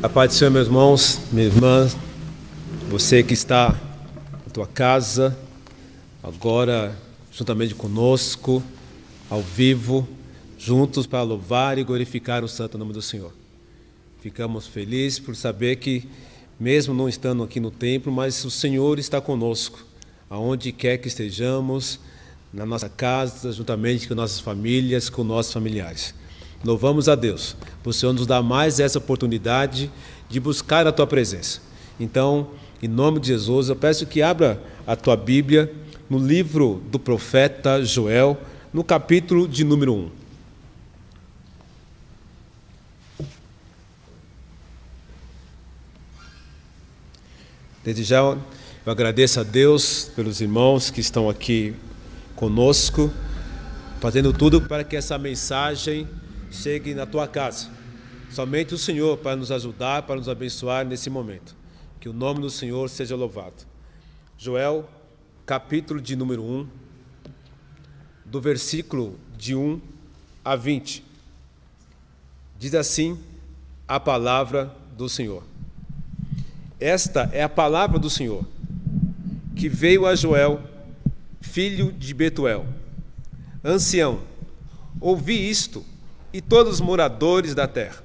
A 0.00 0.08
paz 0.08 0.30
do 0.30 0.36
Senhor, 0.36 0.52
meus 0.52 0.68
irmãos, 0.68 1.20
minhas 1.32 1.52
irmãs, 1.56 1.96
você 2.88 3.20
que 3.20 3.34
está 3.34 3.70
na 4.46 4.52
tua 4.52 4.64
casa, 4.64 5.36
agora 6.22 6.96
juntamente 7.32 7.74
conosco, 7.74 8.62
ao 9.28 9.42
vivo, 9.42 10.08
juntos 10.56 11.04
para 11.04 11.24
louvar 11.24 11.78
e 11.78 11.84
glorificar 11.84 12.44
o 12.44 12.48
santo 12.48 12.78
nome 12.78 12.92
do 12.92 13.02
Senhor. 13.02 13.32
Ficamos 14.20 14.68
felizes 14.68 15.18
por 15.18 15.34
saber 15.34 15.74
que, 15.76 16.08
mesmo 16.60 16.94
não 16.94 17.08
estando 17.08 17.42
aqui 17.42 17.58
no 17.58 17.72
templo, 17.72 18.12
mas 18.12 18.44
o 18.44 18.52
Senhor 18.52 19.00
está 19.00 19.20
conosco, 19.20 19.84
aonde 20.30 20.70
quer 20.70 20.98
que 20.98 21.08
estejamos, 21.08 21.98
na 22.52 22.64
nossa 22.64 22.88
casa, 22.88 23.50
juntamente 23.50 24.06
com 24.06 24.14
nossas 24.14 24.38
famílias, 24.38 25.10
com 25.10 25.24
nossos 25.24 25.52
familiares. 25.52 26.14
Louvamos 26.64 27.08
a 27.08 27.14
Deus, 27.14 27.56
o 27.84 27.92
Senhor 27.92 28.12
nos 28.12 28.26
dá 28.26 28.42
mais 28.42 28.80
essa 28.80 28.98
oportunidade 28.98 29.90
de 30.28 30.40
buscar 30.40 30.86
a 30.86 30.92
tua 30.92 31.06
presença. 31.06 31.60
Então, 31.98 32.50
em 32.82 32.88
nome 32.88 33.20
de 33.20 33.28
Jesus, 33.28 33.68
eu 33.68 33.76
peço 33.76 34.06
que 34.06 34.20
abra 34.20 34.60
a 34.86 34.96
tua 34.96 35.16
Bíblia 35.16 35.72
no 36.10 36.18
livro 36.18 36.82
do 36.90 36.98
profeta 36.98 37.84
Joel, 37.84 38.36
no 38.72 38.82
capítulo 38.82 39.46
de 39.46 39.64
número 39.64 39.94
1. 39.94 40.10
Desde 47.84 48.04
já 48.04 48.18
eu 48.18 48.38
agradeço 48.84 49.40
a 49.40 49.42
Deus 49.42 50.10
pelos 50.14 50.40
irmãos 50.40 50.90
que 50.90 51.00
estão 51.00 51.30
aqui 51.30 51.74
conosco, 52.34 53.10
fazendo 54.00 54.32
tudo 54.32 54.60
para 54.60 54.84
que 54.84 54.96
essa 54.96 55.16
mensagem 55.16 56.06
chegue 56.50 56.94
na 56.94 57.06
tua 57.06 57.26
casa. 57.26 57.70
Somente 58.30 58.74
o 58.74 58.78
Senhor 58.78 59.16
para 59.18 59.36
nos 59.36 59.50
ajudar, 59.50 60.02
para 60.02 60.16
nos 60.16 60.28
abençoar 60.28 60.84
nesse 60.84 61.08
momento. 61.08 61.56
Que 62.00 62.08
o 62.08 62.12
nome 62.12 62.40
do 62.40 62.50
Senhor 62.50 62.88
seja 62.88 63.16
louvado. 63.16 63.66
Joel, 64.36 64.88
capítulo 65.44 66.00
de 66.00 66.14
número 66.14 66.42
1, 66.42 66.68
do 68.24 68.40
versículo 68.40 69.18
de 69.36 69.54
1 69.54 69.80
a 70.44 70.54
20. 70.54 71.04
Diz 72.58 72.74
assim 72.74 73.18
a 73.86 73.98
palavra 73.98 74.74
do 74.96 75.08
Senhor. 75.08 75.42
Esta 76.78 77.28
é 77.32 77.42
a 77.42 77.48
palavra 77.48 77.98
do 77.98 78.08
Senhor, 78.08 78.46
que 79.56 79.68
veio 79.68 80.06
a 80.06 80.14
Joel, 80.14 80.62
filho 81.40 81.90
de 81.90 82.14
Betuel. 82.14 82.66
Ancião, 83.64 84.20
ouvi 85.00 85.48
isto, 85.48 85.84
e 86.32 86.40
todos 86.40 86.74
os 86.74 86.80
moradores 86.80 87.54
da 87.54 87.66
terra. 87.66 88.04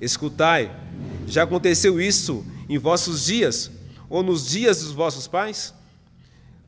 Escutai, 0.00 0.74
já 1.26 1.44
aconteceu 1.44 2.00
isso 2.00 2.44
em 2.68 2.78
vossos 2.78 3.26
dias, 3.26 3.70
ou 4.08 4.22
nos 4.22 4.46
dias 4.46 4.82
dos 4.82 4.92
vossos 4.92 5.26
pais? 5.26 5.74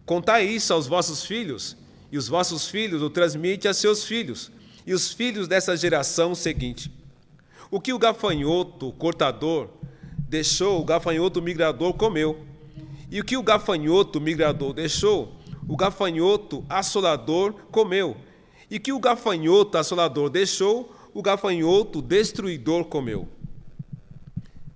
Contai 0.05 0.47
isso 0.47 0.73
aos 0.73 0.87
vossos 0.87 1.25
filhos, 1.25 1.77
e 2.11 2.17
os 2.17 2.29
vossos 2.29 2.69
filhos 2.69 3.03
o 3.03 3.11
transmitem 3.11 3.71
a 3.71 3.75
seus 3.75 4.05
filhos, 4.05 4.51
e 4.87 4.95
os 4.95 5.13
filhos 5.13 5.49
dessa 5.49 5.77
geração 5.77 6.35
seguinte. 6.35 6.91
O 7.71 7.81
que 7.81 7.93
o 7.93 7.99
gafanhoto 7.99 8.93
cortador 8.93 9.69
deixou, 10.29 10.81
o 10.81 10.85
gafanhoto 10.85 11.43
migrador 11.43 11.95
comeu. 11.95 12.45
E 13.11 13.21
o 13.21 13.25
que 13.25 13.37
o 13.37 13.43
gafanhoto 13.43 14.21
migrador 14.21 14.73
deixou, 14.73 15.33
o 15.69 15.77
gafanhoto 15.77 16.65
assolador 16.69 17.53
comeu. 17.71 18.17
E 18.71 18.79
que 18.79 18.93
o 18.93 18.99
gafanhoto 18.99 19.79
assolador 19.79 20.29
deixou, 20.29 20.95
o 21.15 21.23
gafanhoto 21.23 22.03
destruidor 22.03 22.85
comeu. 22.85 23.29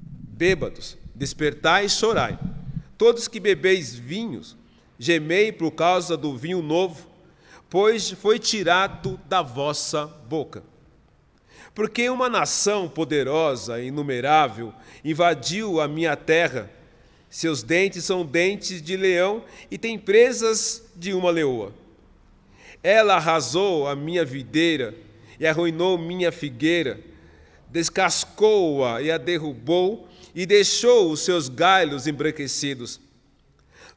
Bêbados, 0.09 0.97
despertai 1.15 1.87
e 1.87 1.91
chorai. 1.91 2.39
Todos 2.97 3.29
que 3.29 3.41
bebeis 3.41 3.95
vinhos, 3.95 4.57
gemei 4.99 5.53
por 5.53 5.71
causa 5.73 6.17
do 6.17 6.37
vinho 6.37 6.63
novo, 6.63 7.07
pois 7.69 8.11
foi 8.11 8.39
tirado 8.39 9.19
da 9.27 9.43
vossa 9.43 10.07
boca. 10.07 10.63
Porque 11.75 12.09
uma 12.11 12.29
nação 12.29 12.89
poderosa 12.89 13.81
e 13.81 13.87
inumerável 13.89 14.75
invadiu 15.05 15.81
a 15.81 15.87
minha 15.87 16.17
terra. 16.17 16.71
Seus 17.29 17.63
dentes 17.63 18.05
são 18.05 18.25
dentes 18.25 18.83
de 18.83 18.97
leão 18.97 19.45
e 19.71 19.79
tem 19.79 19.99
presas 19.99 20.85
de 20.97 21.15
uma 21.15 21.31
leoa. 21.31 21.73
Ela 22.83 23.15
arrasou 23.17 23.87
a 23.87 23.95
minha 23.95 24.25
videira 24.25 24.95
e 25.39 25.47
arruinou 25.47 25.99
minha 25.99 26.33
figueira, 26.33 27.01
descascou-a 27.69 29.01
e 29.03 29.11
a 29.11 29.19
derrubou 29.19 30.09
e 30.35 30.47
deixou 30.47 31.11
os 31.11 31.21
seus 31.21 31.49
galhos 31.49 32.07
embranquecidos. 32.07 33.01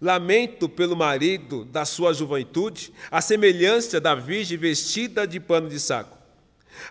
Lamento 0.01 0.67
pelo 0.67 0.95
marido 0.95 1.63
da 1.65 1.85
sua 1.85 2.13
juventude, 2.13 2.91
a 3.09 3.21
semelhança 3.21 4.01
da 4.01 4.15
virgem 4.15 4.57
vestida 4.57 5.25
de 5.25 5.39
pano 5.39 5.69
de 5.69 5.79
saco. 5.79 6.17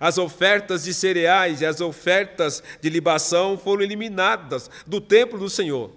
As 0.00 0.16
ofertas 0.16 0.84
de 0.84 0.94
cereais 0.94 1.60
e 1.60 1.66
as 1.66 1.80
ofertas 1.80 2.62
de 2.80 2.88
libação 2.88 3.58
foram 3.58 3.82
eliminadas 3.82 4.70
do 4.86 5.00
templo 5.00 5.38
do 5.38 5.50
Senhor. 5.50 5.90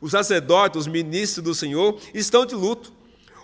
Os 0.00 0.12
sacerdotes, 0.12 0.80
os 0.80 0.86
ministros 0.86 1.44
do 1.44 1.54
Senhor, 1.54 2.00
estão 2.14 2.46
de 2.46 2.54
luto. 2.54 2.92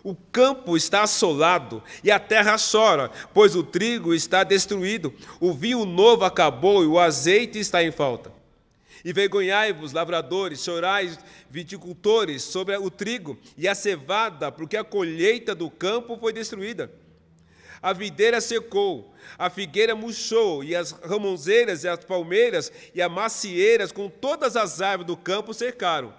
O 0.09 0.17
campo 0.33 0.75
está 0.75 1.03
assolado 1.03 1.83
e 2.03 2.11
a 2.11 2.19
terra 2.19 2.57
chora, 2.57 3.11
pois 3.35 3.55
o 3.55 3.63
trigo 3.63 4.15
está 4.15 4.43
destruído, 4.43 5.13
o 5.39 5.53
vinho 5.53 5.85
novo 5.85 6.25
acabou 6.25 6.83
e 6.83 6.87
o 6.87 6.99
azeite 6.99 7.59
está 7.59 7.85
em 7.85 7.93
falta. 7.93 8.33
Envergonhai-vos, 9.05 9.93
lavradores, 9.93 10.65
chorais, 10.65 11.19
viticultores, 11.51 12.43
sobre 12.43 12.75
o 12.79 12.91
trigo 12.91 13.39
e 13.55 13.69
a 13.69 13.75
cevada, 13.75 14.51
porque 14.51 14.79
a 14.79 14.83
colheita 14.83 15.55
do 15.55 15.71
campo 15.71 16.17
foi 16.17 16.33
destruída. 16.33 16.91
A 17.83 17.93
videira 17.93 18.41
secou, 18.41 19.13
a 19.37 19.51
figueira 19.51 19.95
murchou, 19.95 20.65
e 20.65 20.75
as 20.75 20.93
ramonzeiras 20.93 21.85
e 21.85 21.89
as 21.89 22.03
palmeiras 22.03 22.73
e 22.95 23.03
as 23.03 23.13
macieiras 23.13 23.93
com 23.93 24.09
todas 24.09 24.57
as 24.57 24.81
árvores 24.81 25.07
do 25.07 25.19
campo 25.19 25.53
cercaram. 25.53 26.15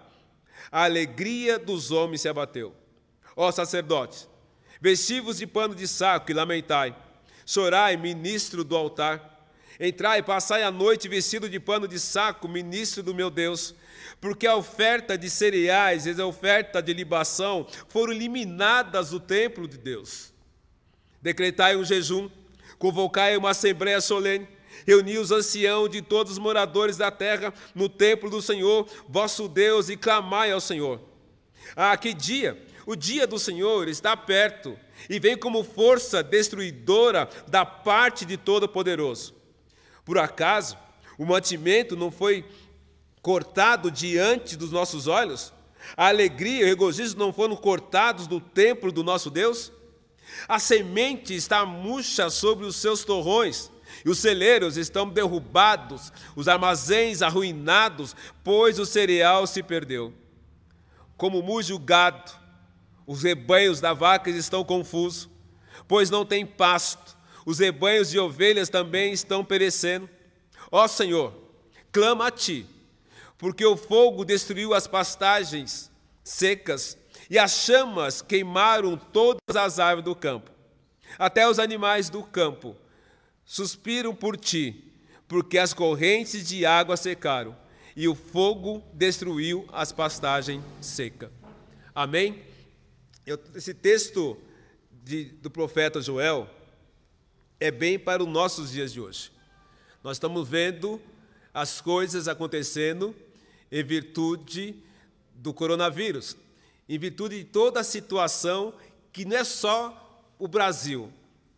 A 0.72 0.83
alegria 0.83 1.57
dos 1.57 1.89
homens 1.89 2.22
se 2.22 2.29
abateu. 2.29 2.78
Ó 3.41 3.53
sacerdotes, 3.53 4.27
vestivos 4.81 5.38
de 5.38 5.47
pano 5.47 5.73
de 5.73 5.88
saco 5.88 6.29
e 6.29 6.33
lamentai. 6.33 6.94
Chorai, 7.45 7.95
ministro 7.95 8.66
do 8.66 8.75
altar. 8.75 9.47
Entrai, 9.79 10.22
passai 10.22 10.61
a 10.61 10.69
noite 10.69 11.07
vestido 11.07 11.47
de 11.47 11.57
pano 11.57 11.88
de 11.88 11.97
saco, 11.97 12.49
ministro 12.49 13.01
do 13.01 13.16
meu 13.16 13.29
Deus, 13.29 13.73
porque 14.19 14.45
a 14.45 14.57
oferta 14.57 15.17
de 15.17 15.29
cereais 15.29 16.05
e 16.05 16.22
a 16.22 16.25
oferta 16.25 16.81
de 16.81 16.91
libação 16.94 17.66
foram 17.88 18.11
eliminadas 18.11 19.11
do 19.11 19.22
templo 19.22 19.69
de 19.69 19.78
Deus. 19.78 20.33
Decretai 21.22 21.78
um 21.78 21.85
jejum, 21.85 22.29
convocai 22.78 23.38
uma 23.38 23.51
assembléia 23.51 24.01
solene, 24.01 24.49
reuni 24.85 25.17
os 25.17 25.31
anciãos 25.31 25.89
de 25.89 26.01
todos 26.01 26.33
os 26.33 26.39
moradores 26.39 26.97
da 26.97 27.09
terra 27.09 27.53
no 27.73 27.88
templo 27.88 28.29
do 28.29 28.41
Senhor, 28.41 28.85
vosso 29.07 29.47
Deus, 29.47 29.88
e 29.88 29.95
clamai 29.95 30.51
ao 30.51 30.59
Senhor. 30.59 30.99
Ah, 31.73 31.95
que 31.95 32.13
dia! 32.13 32.67
O 32.89 32.95
dia 32.95 33.27
do 33.27 33.38
Senhor 33.38 33.88
está 33.88 34.17
perto 34.17 34.75
e 35.07 35.19
vem 35.19 35.38
como 35.38 35.63
força 35.63 36.23
destruidora 36.23 37.29
da 37.47 37.63
parte 37.63 38.25
de 38.25 38.35
Todo-Poderoso. 38.35 39.35
Por 40.03 40.17
acaso, 40.17 40.75
o 41.16 41.23
mantimento 41.23 41.95
não 41.95 42.09
foi 42.09 42.44
cortado 43.22 43.91
diante 43.91 44.57
dos 44.57 44.72
nossos 44.72 45.05
olhos? 45.05 45.53
A 45.95 46.07
alegria 46.07 46.61
e 46.61 46.63
o 46.63 46.66
regozijo 46.66 47.16
não 47.16 47.31
foram 47.31 47.55
cortados 47.55 48.25
do 48.25 48.41
templo 48.41 48.91
do 48.91 49.03
nosso 49.03 49.29
Deus? 49.29 49.72
A 50.47 50.57
semente 50.57 51.35
está 51.35 51.63
murcha 51.67 52.28
sobre 52.31 52.66
os 52.66 52.75
seus 52.75 53.05
torrões, 53.05 53.72
e 54.03 54.09
os 54.09 54.17
celeiros 54.17 54.78
estão 54.78 55.07
derrubados, 55.07 56.11
os 56.35 56.47
armazéns 56.47 57.22
arruinados, 57.22 58.16
pois 58.43 58.79
o 58.79 58.85
cereal 58.85 59.46
se 59.46 59.61
perdeu. 59.61 60.11
Como 61.16 61.43
muge 61.43 61.72
o 61.72 61.78
gado, 61.78 62.39
os 63.09 63.23
rebanhos 63.23 63.82
da 63.82 63.91
vaca 63.91 64.29
estão 64.29 64.64
confusos, 64.64 65.28
pois 65.88 66.11
não 66.11 66.23
tem 66.23 66.46
pasto. 66.46 67.17
Os 67.44 67.58
rebanhos 67.58 68.11
de 68.11 68.20
ovelhas 68.20 68.70
também 68.70 69.11
estão 69.11 69.44
perecendo. 69.44 70.08
Ó 70.72 70.88
Senhor, 70.88 71.34
clama 71.91 72.28
a 72.28 72.32
ti, 72.32 72.67
porque 73.35 73.66
o 73.66 73.76
fogo 73.76 74.23
destruiu 74.23 74.76
as 74.76 74.85
pastagens 74.85 75.90
secas 76.23 76.96
e 77.32 77.40
as 77.40 77.52
chamas 77.52 78.22
queimaram 78.22 78.96
todas 78.96 79.55
as 79.55 79.79
árvores 79.79 80.05
do 80.05 80.16
campo. 80.16 80.52
Até 81.17 81.50
os 81.50 81.58
animais 81.58 82.12
do 82.12 82.22
campo 82.22 82.76
suspiram 83.44 84.14
por 84.14 84.38
ti, 84.38 84.84
porque 85.28 85.58
as 85.58 85.73
correntes 85.73 86.47
de 86.47 86.64
água 86.64 86.96
secaram 86.96 87.58
e 87.96 88.08
o 88.08 88.14
fogo 88.14 88.84
destruiu 88.94 89.67
as 89.73 89.91
pastagens 89.91 90.64
secas. 90.79 91.32
Amém? 91.96 92.48
Eu, 93.29 93.40
esse 93.53 93.76
texto 93.76 94.35
de, 95.03 95.26
do 95.26 95.52
profeta 95.52 96.02
Joel 96.02 96.49
é 97.59 97.70
bem 97.70 97.99
para 97.99 98.23
os 98.23 98.28
nossos 98.28 98.72
dias 98.72 98.91
de 98.91 98.99
hoje. 98.99 99.31
Nós 100.03 100.17
estamos 100.17 100.49
vendo 100.49 100.99
as 101.53 101.79
coisas 101.79 102.28
acontecendo 102.28 103.16
em 103.72 103.84
virtude 103.84 104.76
do 105.35 105.53
coronavírus, 105.53 106.35
em 106.87 106.97
virtude 106.97 107.37
de 107.37 107.43
toda 107.43 107.81
a 107.81 107.84
situação 107.84 108.73
que 109.14 109.26
não 109.26 109.37
é 109.37 109.43
só 109.43 110.26
o 110.40 110.47
Brasil, 110.47 111.14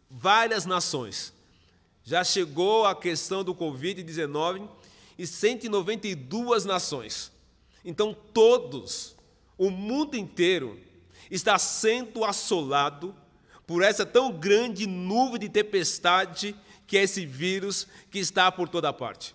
várias 0.09 0.65
nações. 0.65 1.31
Já 2.03 2.21
chegou 2.21 2.85
a 2.85 2.93
questão 2.93 3.45
do 3.45 3.55
Covid-19 3.55 4.67
e 5.17 5.25
192 5.25 6.65
nações. 6.65 7.31
Então, 7.85 8.13
todos, 8.33 9.15
o 9.57 9.69
mundo 9.69 10.17
inteiro, 10.17 10.90
está 11.29 11.57
sendo 11.57 12.23
assolado 12.23 13.15
por 13.67 13.83
essa 13.83 14.05
tão 14.05 14.31
grande 14.31 14.87
nuvem 14.87 15.39
de 15.39 15.49
tempestade 15.49 16.55
que 16.87 16.97
é 16.97 17.03
esse 17.03 17.25
vírus 17.25 17.87
que 18.09 18.19
está 18.19 18.51
por 18.51 18.67
toda 18.67 18.91
parte. 18.91 19.33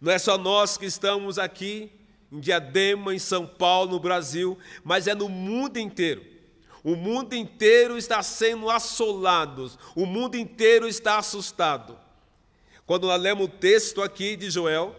Não 0.00 0.12
é 0.12 0.18
só 0.18 0.38
nós 0.38 0.78
que 0.78 0.86
estamos 0.86 1.38
aqui 1.38 1.90
em 2.32 2.40
Diadema, 2.40 3.14
em 3.14 3.18
São 3.18 3.46
Paulo, 3.46 3.92
no 3.92 4.00
Brasil, 4.00 4.58
mas 4.82 5.06
é 5.06 5.14
no 5.14 5.28
mundo 5.28 5.78
inteiro. 5.78 6.24
O 6.82 6.96
mundo 6.96 7.34
inteiro 7.34 7.96
está 7.96 8.22
sendo 8.22 8.70
assolado, 8.70 9.70
o 9.94 10.04
mundo 10.04 10.36
inteiro 10.36 10.86
está 10.86 11.18
assustado. 11.18 11.98
Quando 12.86 13.06
nós 13.06 13.20
lemos 13.20 13.46
o 13.46 13.48
texto 13.48 14.02
aqui 14.02 14.36
de 14.36 14.50
Joel, 14.50 14.94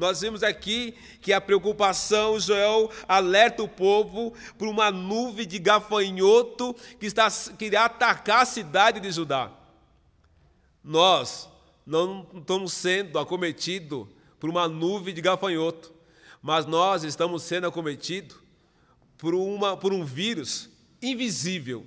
nós 0.00 0.22
vimos 0.22 0.42
aqui 0.42 0.94
que 1.20 1.30
a 1.30 1.42
preocupação, 1.42 2.40
Joel 2.40 2.90
alerta 3.06 3.62
o 3.62 3.68
povo 3.68 4.32
por 4.56 4.66
uma 4.66 4.90
nuvem 4.90 5.46
de 5.46 5.58
gafanhoto 5.58 6.74
que, 6.98 7.04
está, 7.04 7.30
que 7.30 7.66
irá 7.66 7.84
atacar 7.84 8.40
a 8.40 8.46
cidade 8.46 8.98
de 8.98 9.12
Judá. 9.12 9.52
Nós 10.82 11.50
não 11.84 12.26
estamos 12.34 12.72
sendo 12.72 13.18
acometidos 13.18 14.06
por 14.38 14.48
uma 14.48 14.66
nuvem 14.66 15.12
de 15.12 15.20
gafanhoto, 15.20 15.92
mas 16.40 16.64
nós 16.64 17.04
estamos 17.04 17.42
sendo 17.42 17.66
acometidos 17.66 18.38
por, 19.18 19.34
uma, 19.34 19.76
por 19.76 19.92
um 19.92 20.02
vírus 20.02 20.70
invisível, 21.02 21.86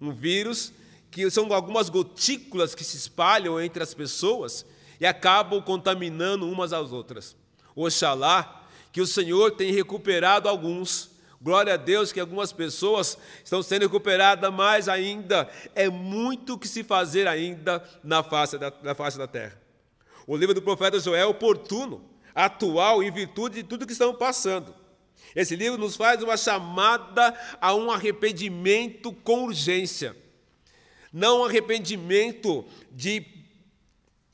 um 0.00 0.10
vírus 0.10 0.72
que 1.12 1.30
são 1.30 1.52
algumas 1.52 1.88
gotículas 1.88 2.74
que 2.74 2.82
se 2.82 2.96
espalham 2.96 3.60
entre 3.60 3.84
as 3.84 3.94
pessoas 3.94 4.66
e 4.98 5.06
acabam 5.06 5.62
contaminando 5.62 6.50
umas 6.50 6.72
às 6.72 6.90
outras. 6.90 7.40
Oxalá 7.74 8.66
que 8.92 9.00
o 9.00 9.06
Senhor 9.06 9.52
tenha 9.52 9.72
recuperado 9.72 10.48
alguns. 10.48 11.10
Glória 11.40 11.74
a 11.74 11.76
Deus 11.76 12.12
que 12.12 12.20
algumas 12.20 12.52
pessoas 12.52 13.18
estão 13.42 13.62
sendo 13.62 13.82
recuperadas, 13.82 14.52
mas 14.52 14.88
ainda 14.88 15.50
é 15.74 15.88
muito 15.88 16.56
que 16.56 16.68
se 16.68 16.84
fazer 16.84 17.26
ainda 17.26 17.82
na 18.04 18.22
face 18.22 18.56
da, 18.58 18.72
na 18.82 18.94
face 18.94 19.18
da 19.18 19.26
terra. 19.26 19.60
O 20.26 20.36
livro 20.36 20.54
do 20.54 20.62
profeta 20.62 21.00
Joel 21.00 21.22
é 21.22 21.26
oportuno, 21.26 22.04
atual, 22.32 23.02
em 23.02 23.10
virtude 23.10 23.56
de 23.56 23.62
tudo 23.64 23.86
que 23.86 23.92
estamos 23.92 24.16
passando. 24.16 24.72
Esse 25.34 25.56
livro 25.56 25.78
nos 25.78 25.96
faz 25.96 26.22
uma 26.22 26.36
chamada 26.36 27.34
a 27.60 27.74
um 27.74 27.90
arrependimento 27.90 29.12
com 29.12 29.44
urgência. 29.44 30.16
Não 31.12 31.40
um 31.40 31.44
arrependimento 31.44 32.64
de 32.90 33.20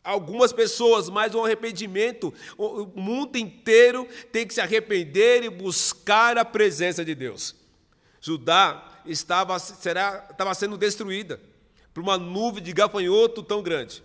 algumas 0.09 0.55
pessoas, 0.55 1.11
mas 1.11 1.35
um 1.35 1.45
arrependimento. 1.45 2.33
O 2.57 2.87
mundo 2.99 3.37
inteiro 3.37 4.09
tem 4.33 4.47
que 4.47 4.55
se 4.55 4.61
arrepender 4.61 5.45
e 5.45 5.51
buscar 5.51 6.39
a 6.39 6.45
presença 6.47 7.05
de 7.05 7.15
Deus. 7.15 7.55
Judá 8.19 9.03
estava, 9.05 9.59
será, 9.59 10.27
estava 10.31 10.55
sendo 10.55 10.79
destruída 10.79 11.39
por 11.93 12.03
uma 12.03 12.17
nuvem 12.17 12.63
de 12.63 12.73
gafanhoto 12.73 13.43
tão 13.43 13.63
grande. 13.63 14.03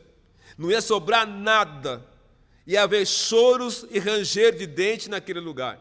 Não 0.58 0.70
ia 0.70 0.82
sobrar 0.82 1.26
nada. 1.26 2.06
Ia 2.68 2.84
haver 2.84 3.08
choros 3.08 3.86
e 3.90 3.98
ranger 3.98 4.58
de 4.58 4.68
dente 4.68 5.10
naquele 5.10 5.40
lugar. 5.40 5.80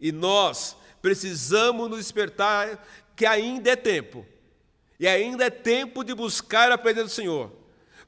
E 0.00 0.12
nós 0.12 0.76
precisamos 1.02 1.90
nos 1.90 1.98
despertar 1.98 2.86
que 3.16 3.26
ainda 3.26 3.70
é 3.70 3.76
tempo. 3.76 4.24
E 4.98 5.08
ainda 5.08 5.46
é 5.46 5.50
tempo 5.50 6.04
de 6.04 6.14
buscar 6.14 6.70
a 6.70 6.78
presença 6.78 7.06
do 7.06 7.10
Senhor. 7.10 7.63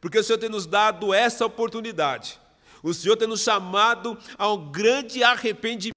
Porque 0.07 0.21
o 0.21 0.23
Senhor 0.23 0.39
tem 0.39 0.49
nos 0.49 0.67
dado 0.67 1.13
essa 1.13 1.45
oportunidade. 1.45 2.39
O 2.81 2.95
Senhor 2.95 3.17
tem 3.17 3.27
nos 3.27 3.41
chamado 3.41 4.17
a 4.39 4.53
um 4.53 4.71
grande 4.71 5.25
arrependimento. 5.25 5.97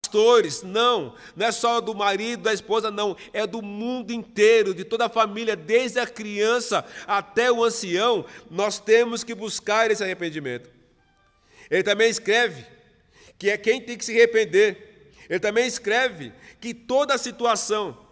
pastores, 0.00 0.62
não, 0.62 1.12
não 1.34 1.46
é 1.46 1.50
só 1.50 1.80
do 1.80 1.92
marido, 1.92 2.44
da 2.44 2.54
esposa, 2.54 2.88
não, 2.88 3.16
é 3.32 3.48
do 3.48 3.60
mundo 3.60 4.12
inteiro, 4.12 4.72
de 4.72 4.84
toda 4.84 5.06
a 5.06 5.08
família, 5.08 5.56
desde 5.56 5.98
a 5.98 6.06
criança 6.06 6.86
até 7.04 7.50
o 7.50 7.64
ancião, 7.64 8.24
nós 8.48 8.78
temos 8.78 9.24
que 9.24 9.34
buscar 9.34 9.90
esse 9.90 10.04
arrependimento. 10.04 10.70
Ele 11.68 11.82
também 11.82 12.08
escreve 12.08 12.64
que 13.36 13.50
é 13.50 13.58
quem 13.58 13.80
tem 13.80 13.98
que 13.98 14.04
se 14.04 14.12
arrepender. 14.12 15.10
Ele 15.28 15.40
também 15.40 15.66
escreve 15.66 16.32
que 16.60 16.72
toda 16.72 17.12
a 17.14 17.18
situação, 17.18 18.06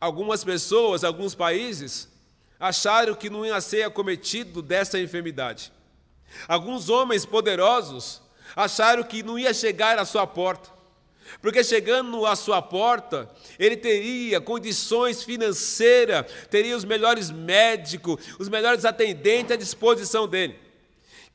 algumas 0.00 0.42
pessoas, 0.42 1.04
alguns 1.04 1.34
países, 1.34 2.08
acharam 2.58 3.14
que 3.14 3.28
não 3.28 3.44
ia 3.44 3.60
ser 3.60 3.82
acometido 3.82 4.62
dessa 4.62 4.98
enfermidade. 4.98 5.72
Alguns 6.48 6.88
homens 6.88 7.26
poderosos 7.26 8.22
acharam 8.56 9.02
que 9.02 9.22
não 9.22 9.38
ia 9.38 9.52
chegar 9.52 9.98
à 9.98 10.04
sua 10.04 10.26
porta. 10.26 10.70
Porque 11.40 11.62
chegando 11.62 12.26
à 12.26 12.34
sua 12.34 12.60
porta, 12.60 13.30
ele 13.58 13.76
teria 13.76 14.40
condições 14.40 15.22
financeiras, 15.22 16.26
teria 16.50 16.76
os 16.76 16.84
melhores 16.84 17.30
médicos, 17.30 18.16
os 18.38 18.48
melhores 18.48 18.84
atendentes 18.84 19.52
à 19.52 19.56
disposição 19.56 20.26
dele 20.26 20.69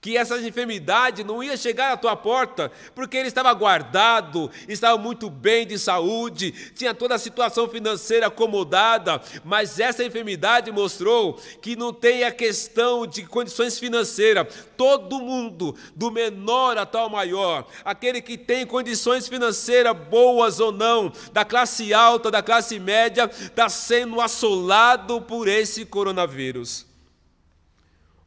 que 0.05 0.15
essa 0.15 0.39
enfermidade 0.39 1.23
não 1.23 1.41
ia 1.41 1.57
chegar 1.57 1.91
à 1.91 1.97
tua 1.97 2.15
porta, 2.15 2.71
porque 2.93 3.17
ele 3.17 3.27
estava 3.27 3.51
guardado, 3.55 4.51
estava 4.67 4.99
muito 4.99 5.31
bem 5.31 5.65
de 5.65 5.79
saúde, 5.79 6.51
tinha 6.75 6.93
toda 6.93 7.15
a 7.15 7.17
situação 7.17 7.67
financeira 7.67 8.27
acomodada, 8.27 9.19
mas 9.43 9.79
essa 9.79 10.03
enfermidade 10.03 10.71
mostrou 10.71 11.41
que 11.59 11.75
não 11.75 11.91
tem 11.91 12.23
a 12.23 12.31
questão 12.31 13.07
de 13.07 13.25
condições 13.25 13.79
financeiras. 13.79 14.45
Todo 14.77 15.19
mundo, 15.19 15.75
do 15.95 16.11
menor 16.11 16.77
até 16.77 16.99
o 16.99 17.09
maior, 17.09 17.65
aquele 17.83 18.21
que 18.21 18.37
tem 18.37 18.63
condições 18.63 19.27
financeiras 19.27 19.97
boas 19.97 20.59
ou 20.59 20.71
não, 20.71 21.11
da 21.33 21.43
classe 21.43 21.95
alta, 21.95 22.29
da 22.29 22.43
classe 22.43 22.79
média, 22.79 23.27
está 23.33 23.67
sendo 23.69 24.21
assolado 24.21 25.19
por 25.21 25.47
esse 25.47 25.83
coronavírus. 25.83 26.85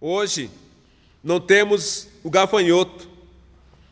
Hoje, 0.00 0.50
não 1.22 1.40
temos 1.40 2.08
o 2.22 2.30
gafanhoto, 2.30 3.08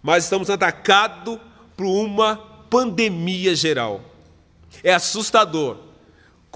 mas 0.03 0.25
estamos 0.25 0.49
atacados 0.51 1.39
por 1.77 1.87
uma 1.87 2.37
pandemia 2.71 3.55
geral. 3.55 4.01
É 4.83 4.95
assustador 4.95 5.79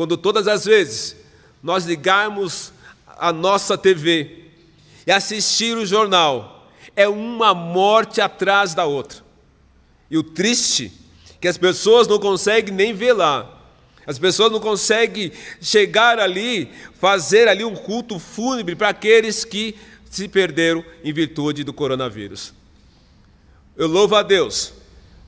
quando 0.00 0.17
todas 0.17 0.49
as 0.49 0.65
vezes 0.65 1.15
nós 1.62 1.85
ligarmos 1.85 2.73
a 3.07 3.33
nossa 3.35 3.77
TV 3.77 4.47
e 5.07 5.12
assistir 5.12 5.77
o 5.77 5.85
jornal, 5.85 6.71
é 6.97 7.07
uma 7.07 7.53
morte 7.53 8.19
atrás 8.19 8.73
da 8.73 8.87
outra. 8.87 9.19
E 10.11 10.17
o 10.17 10.23
triste 10.23 10.91
é 11.31 11.35
que 11.39 11.47
as 11.47 11.59
pessoas 11.59 12.09
não 12.09 12.19
conseguem 12.19 12.73
nem 12.73 12.95
ver 12.95 13.12
lá. 13.12 13.59
As 14.07 14.19
pessoas 14.19 14.50
não 14.50 14.59
conseguem 14.59 15.33
chegar 15.61 16.19
ali, 16.19 16.73
fazer 16.99 17.47
ali 17.47 17.62
um 17.62 17.77
culto 17.77 18.19
fúnebre 18.19 18.75
para 18.75 18.89
aqueles 18.89 19.45
que 19.45 19.77
se 20.11 20.26
perderam 20.29 20.85
em 21.05 21.12
virtude 21.12 21.62
do 21.62 21.73
coronavírus. 21.73 22.52
Eu 23.76 23.87
louvo 23.87 24.17
a 24.17 24.23
Deus, 24.23 24.75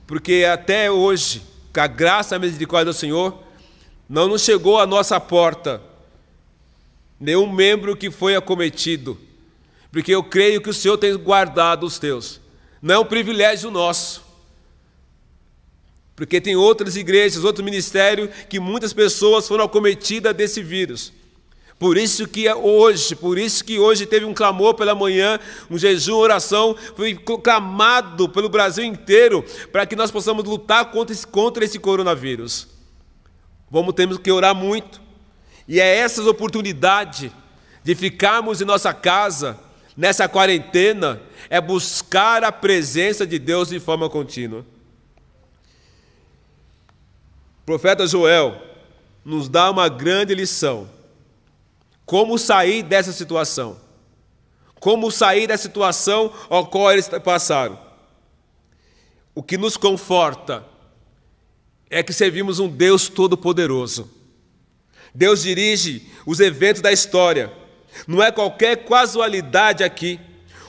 porque 0.05 0.45
até 0.47 0.91
hoje, 0.91 1.41
com 1.73 1.79
a 1.79 1.87
graça 1.87 2.35
e 2.35 2.37
a 2.37 2.39
misericórdia 2.39 2.93
do 2.93 2.97
Senhor, 2.97 3.41
não 4.07 4.27
nos 4.27 4.43
chegou 4.43 4.77
à 4.77 4.85
nossa 4.85 5.19
porta 5.19 5.81
nenhum 7.17 7.51
membro 7.51 7.95
que 7.95 8.11
foi 8.11 8.35
acometido, 8.35 9.17
porque 9.89 10.13
eu 10.13 10.21
creio 10.21 10.61
que 10.61 10.69
o 10.69 10.73
Senhor 10.73 10.97
tem 10.97 11.15
guardado 11.17 11.85
os 11.85 11.97
teus. 11.97 12.41
Não 12.81 12.95
é 12.95 12.99
um 12.99 13.05
privilégio 13.05 13.71
nosso. 13.71 14.21
Porque 16.13 16.41
tem 16.41 16.57
outras 16.57 16.97
igrejas, 16.97 17.45
outro 17.45 17.63
ministério 17.63 18.29
que 18.49 18.59
muitas 18.59 18.91
pessoas 18.91 19.47
foram 19.47 19.63
acometidas 19.63 20.35
desse 20.35 20.61
vírus. 20.61 21.13
Por 21.83 21.97
isso 21.97 22.25
que 22.29 22.47
é 22.47 22.55
hoje, 22.55 23.13
por 23.13 23.37
isso 23.37 23.61
que 23.61 23.77
hoje 23.77 24.05
teve 24.05 24.25
um 24.25 24.33
clamor 24.33 24.73
pela 24.73 24.95
manhã, 24.95 25.37
um 25.69 25.77
jejum, 25.77 26.15
oração, 26.15 26.77
foi 26.95 27.13
clamado 27.13 28.29
pelo 28.29 28.47
Brasil 28.47 28.85
inteiro 28.85 29.43
para 29.69 29.85
que 29.85 29.93
nós 29.93 30.09
possamos 30.09 30.45
lutar 30.45 30.91
contra 30.91 31.13
esse, 31.13 31.27
contra 31.27 31.65
esse 31.65 31.77
coronavírus. 31.77 32.69
Vamos 33.69 33.93
ter 33.95 34.07
que 34.19 34.31
orar 34.31 34.55
muito. 34.55 35.01
E 35.67 35.77
é 35.77 35.97
essa 35.97 36.23
oportunidade 36.23 37.29
de 37.83 37.95
ficarmos 37.95 38.61
em 38.61 38.65
nossa 38.65 38.93
casa, 38.93 39.59
nessa 39.97 40.25
quarentena, 40.29 41.21
é 41.49 41.59
buscar 41.59 42.45
a 42.45 42.51
presença 42.53 43.27
de 43.27 43.37
Deus 43.37 43.67
de 43.67 43.79
forma 43.81 44.09
contínua. 44.09 44.65
O 47.61 47.65
profeta 47.65 48.07
Joel 48.07 48.55
nos 49.25 49.49
dá 49.49 49.69
uma 49.69 49.89
grande 49.89 50.33
lição 50.33 50.92
Como 52.05 52.37
sair 52.37 52.83
dessa 52.83 53.11
situação? 53.11 53.79
Como 54.79 55.09
sair 55.09 55.47
da 55.47 55.57
situação 55.57 56.33
ao 56.49 56.67
qual 56.67 56.91
eles 56.91 57.07
passaram? 57.23 57.79
O 59.33 59.41
que 59.41 59.57
nos 59.57 59.77
conforta 59.77 60.65
é 61.89 62.03
que 62.03 62.11
servimos 62.11 62.59
um 62.59 62.67
Deus 62.67 63.07
todo-poderoso. 63.07 64.09
Deus 65.13 65.43
dirige 65.43 66.09
os 66.25 66.39
eventos 66.39 66.81
da 66.81 66.91
história. 66.91 67.51
Não 68.07 68.21
é 68.21 68.31
qualquer 68.31 68.83
casualidade 68.85 69.83
aqui. 69.83 70.19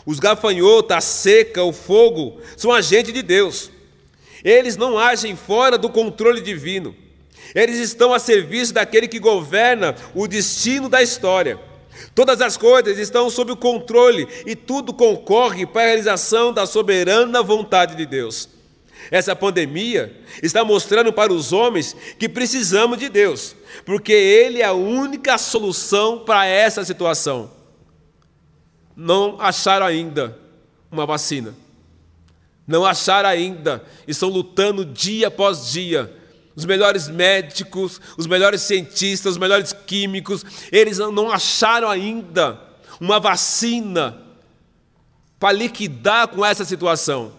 Os 0.07 0.21
gafanhotos, 0.21 0.97
a 0.97 1.01
seca, 1.01 1.65
o 1.65 1.73
fogo 1.73 2.41
são 2.57 2.71
agentes 2.71 3.13
de 3.13 3.23
Deus. 3.23 3.71
Eles 4.45 4.77
não 4.77 4.99
agem 4.99 5.35
fora 5.35 5.79
do 5.79 5.89
controle 5.89 6.43
divino. 6.43 6.95
Eles 7.55 7.79
estão 7.79 8.13
a 8.13 8.19
serviço 8.19 8.75
daquele 8.75 9.07
que 9.07 9.21
governa 9.21 9.95
o 10.15 10.27
destino 10.27 10.89
da 10.89 11.03
história. 11.03 11.59
Todas 12.15 12.41
as 12.41 12.57
coisas 12.57 12.99
estão 12.99 13.31
sob 13.31 13.53
o 13.53 13.57
controle 13.57 14.27
e 14.45 14.57
tudo 14.57 14.93
concorre 14.93 15.65
para 15.65 15.83
a 15.83 15.87
realização 15.87 16.53
da 16.53 16.67
soberana 16.67 17.43
vontade 17.43 17.95
de 17.95 18.05
Deus. 18.05 18.49
Essa 19.11 19.37
pandemia 19.37 20.21
está 20.43 20.65
mostrando 20.65 21.13
para 21.13 21.33
os 21.33 21.53
homens 21.53 21.95
que 22.19 22.29
precisamos 22.29 22.99
de 22.99 23.09
Deus, 23.09 23.55
porque 23.85 24.13
Ele 24.13 24.61
é 24.61 24.65
a 24.65 24.73
única 24.73 25.37
solução 25.39 26.21
para 26.21 26.47
essa 26.47 26.85
situação. 26.85 27.51
Não 28.97 29.41
acharam 29.41 29.87
ainda 29.87 30.39
uma 30.91 31.05
vacina, 31.05 31.55
não 32.67 32.85
acharam 32.85 33.29
ainda, 33.29 33.85
estão 34.07 34.29
lutando 34.29 34.85
dia 34.85 35.29
após 35.29 35.71
dia. 35.71 36.24
Os 36.57 36.65
melhores 36.65 37.09
médicos, 37.09 38.01
os 38.17 38.27
melhores 38.27 38.63
cientistas, 38.63 39.33
os 39.33 39.39
melhores 39.39 39.73
químicos, 39.73 40.45
eles 40.71 40.99
não 40.99 41.31
acharam 41.31 41.89
ainda 41.89 42.61
uma 43.01 43.19
vacina 43.19 44.23
para 45.39 45.53
liquidar 45.53 46.29
com 46.29 46.45
essa 46.45 46.65
situação. 46.65 47.33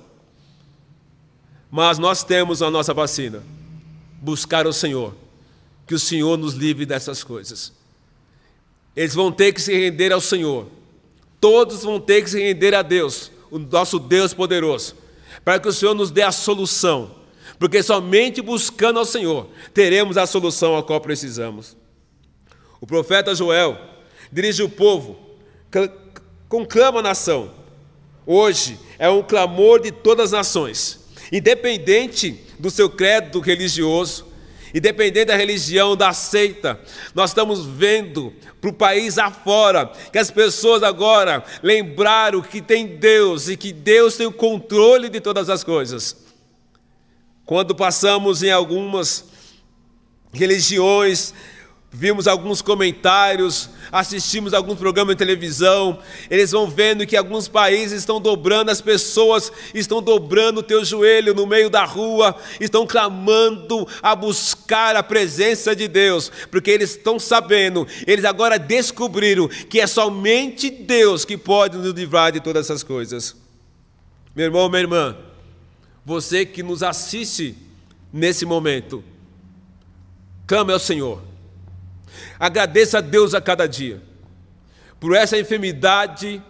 Mas 1.72 1.98
nós 1.98 2.24
temos 2.24 2.62
a 2.62 2.70
nossa 2.70 2.94
vacina. 2.94 3.42
Buscar 4.22 4.68
o 4.68 4.74
Senhor. 4.74 5.16
Que 5.88 5.96
o 5.96 6.00
Senhor 6.00 6.38
nos 6.38 6.54
livre 6.54 6.86
dessas 6.86 7.24
coisas. 7.24 7.72
Eles 8.96 9.14
vão 9.14 9.32
ter 9.32 9.54
que 9.54 9.62
se 9.62 9.74
render 9.74 10.12
ao 10.12 10.22
Senhor. 10.22 10.68
Todos 11.40 11.84
vão 11.84 12.00
ter 12.00 12.24
que 12.24 12.30
se 12.30 12.42
render 12.42 12.74
a 12.74 12.82
Deus, 12.82 13.32
o 13.52 13.60
nosso 13.60 14.00
Deus 14.00 14.34
poderoso, 14.34 14.96
para 15.44 15.60
que 15.60 15.68
o 15.68 15.74
Senhor 15.74 15.94
nos 15.94 16.10
dê 16.10 16.24
a 16.24 16.32
solução. 16.32 17.12
Porque 17.60 17.82
somente 17.82 18.42
buscando 18.42 19.00
ao 19.00 19.06
Senhor 19.06 19.50
teremos 19.74 20.18
a 20.18 20.26
solução 20.26 20.78
a 20.78 20.84
qual 20.84 21.00
precisamos. 21.00 21.76
O 22.82 22.88
profeta 22.88 23.34
Joel 23.34 23.78
dirige 24.32 24.62
o 24.64 24.70
povo, 24.70 25.18
conclama 26.50 27.00
a 27.00 27.04
nação. 27.04 27.52
Hoje 28.26 28.80
é 29.00 29.10
um 29.10 29.24
clamor 29.24 29.82
de 29.82 29.92
todas 29.92 30.26
as 30.26 30.32
nações 30.32 31.06
independente 31.32 32.40
do 32.60 32.70
seu 32.70 32.90
credo 32.90 33.40
religioso, 33.40 34.26
independente 34.74 35.26
da 35.26 35.36
religião, 35.36 35.96
da 35.96 36.12
seita, 36.14 36.80
nós 37.14 37.30
estamos 37.30 37.66
vendo 37.66 38.34
para 38.60 38.70
o 38.70 38.74
país 38.74 39.18
afora 39.18 39.92
que 40.12 40.18
as 40.18 40.30
pessoas 40.30 40.84
agora 40.84 41.44
lembraram 41.64 42.42
que 42.42 42.62
tem 42.62 42.86
Deus 42.86 43.48
e 43.48 43.56
que 43.56 43.72
Deus 43.72 44.18
tem 44.18 44.28
o 44.28 44.34
controle 44.34 45.10
de 45.10 45.22
todas 45.22 45.50
as 45.50 45.64
coisas. 45.64 46.25
Quando 47.46 47.76
passamos 47.76 48.42
em 48.42 48.52
algumas 48.52 49.26
religiões, 50.34 51.34
vimos 51.92 52.28
alguns 52.28 52.62
comentários, 52.62 53.70
assistimos 53.92 54.54
alguns 54.54 54.78
programas 54.78 55.16
de 55.16 55.20
televisão, 55.20 56.00
eles 56.30 56.52
vão 56.52 56.68
vendo 56.68 57.06
que 57.06 57.16
alguns 57.16 57.48
países 57.48 58.00
estão 58.00 58.20
dobrando, 58.20 58.70
as 58.70 58.82
pessoas 58.82 59.52
estão 59.74 60.02
dobrando 60.02 60.60
o 60.60 60.64
teu 60.64 60.84
joelho 60.84 61.34
no 61.36 61.46
meio 61.46 61.70
da 61.70 61.86
rua, 61.86 62.36
estão 62.60 62.86
clamando 62.86 63.88
a 64.02 64.16
buscar 64.16 64.96
a 64.96 65.04
presença 65.04 65.76
de 65.76 65.88
Deus, 65.88 66.32
porque 66.50 66.72
eles 66.72 66.92
estão 66.92 67.18
sabendo, 67.18 67.88
eles 68.06 68.26
agora 68.26 68.60
descobriram 68.60 69.48
que 69.48 69.80
é 69.80 69.88
somente 69.88 70.70
Deus 70.70 71.24
que 71.24 71.38
pode 71.38 71.78
nos 71.78 71.94
livrar 71.94 72.32
de 72.32 72.42
todas 72.42 72.66
essas 72.66 72.84
coisas. 72.84 73.36
Meu 74.36 74.46
irmão, 74.46 74.68
minha 74.68 74.82
irmã, 74.82 75.16
você 76.06 76.46
que 76.46 76.64
nos 76.64 76.84
assiste 76.84 77.58
nesse 78.14 78.46
momento, 78.46 79.04
clame 80.48 80.72
ao 80.72 80.80
Senhor 80.80 81.36
Agradeça 82.40 82.98
a 82.98 83.02
Deus 83.02 83.34
a 83.34 83.42
cada 83.42 83.68
dia, 83.68 84.02
por 85.00 85.16
essa 85.16 85.38
enfermidade 85.38 86.42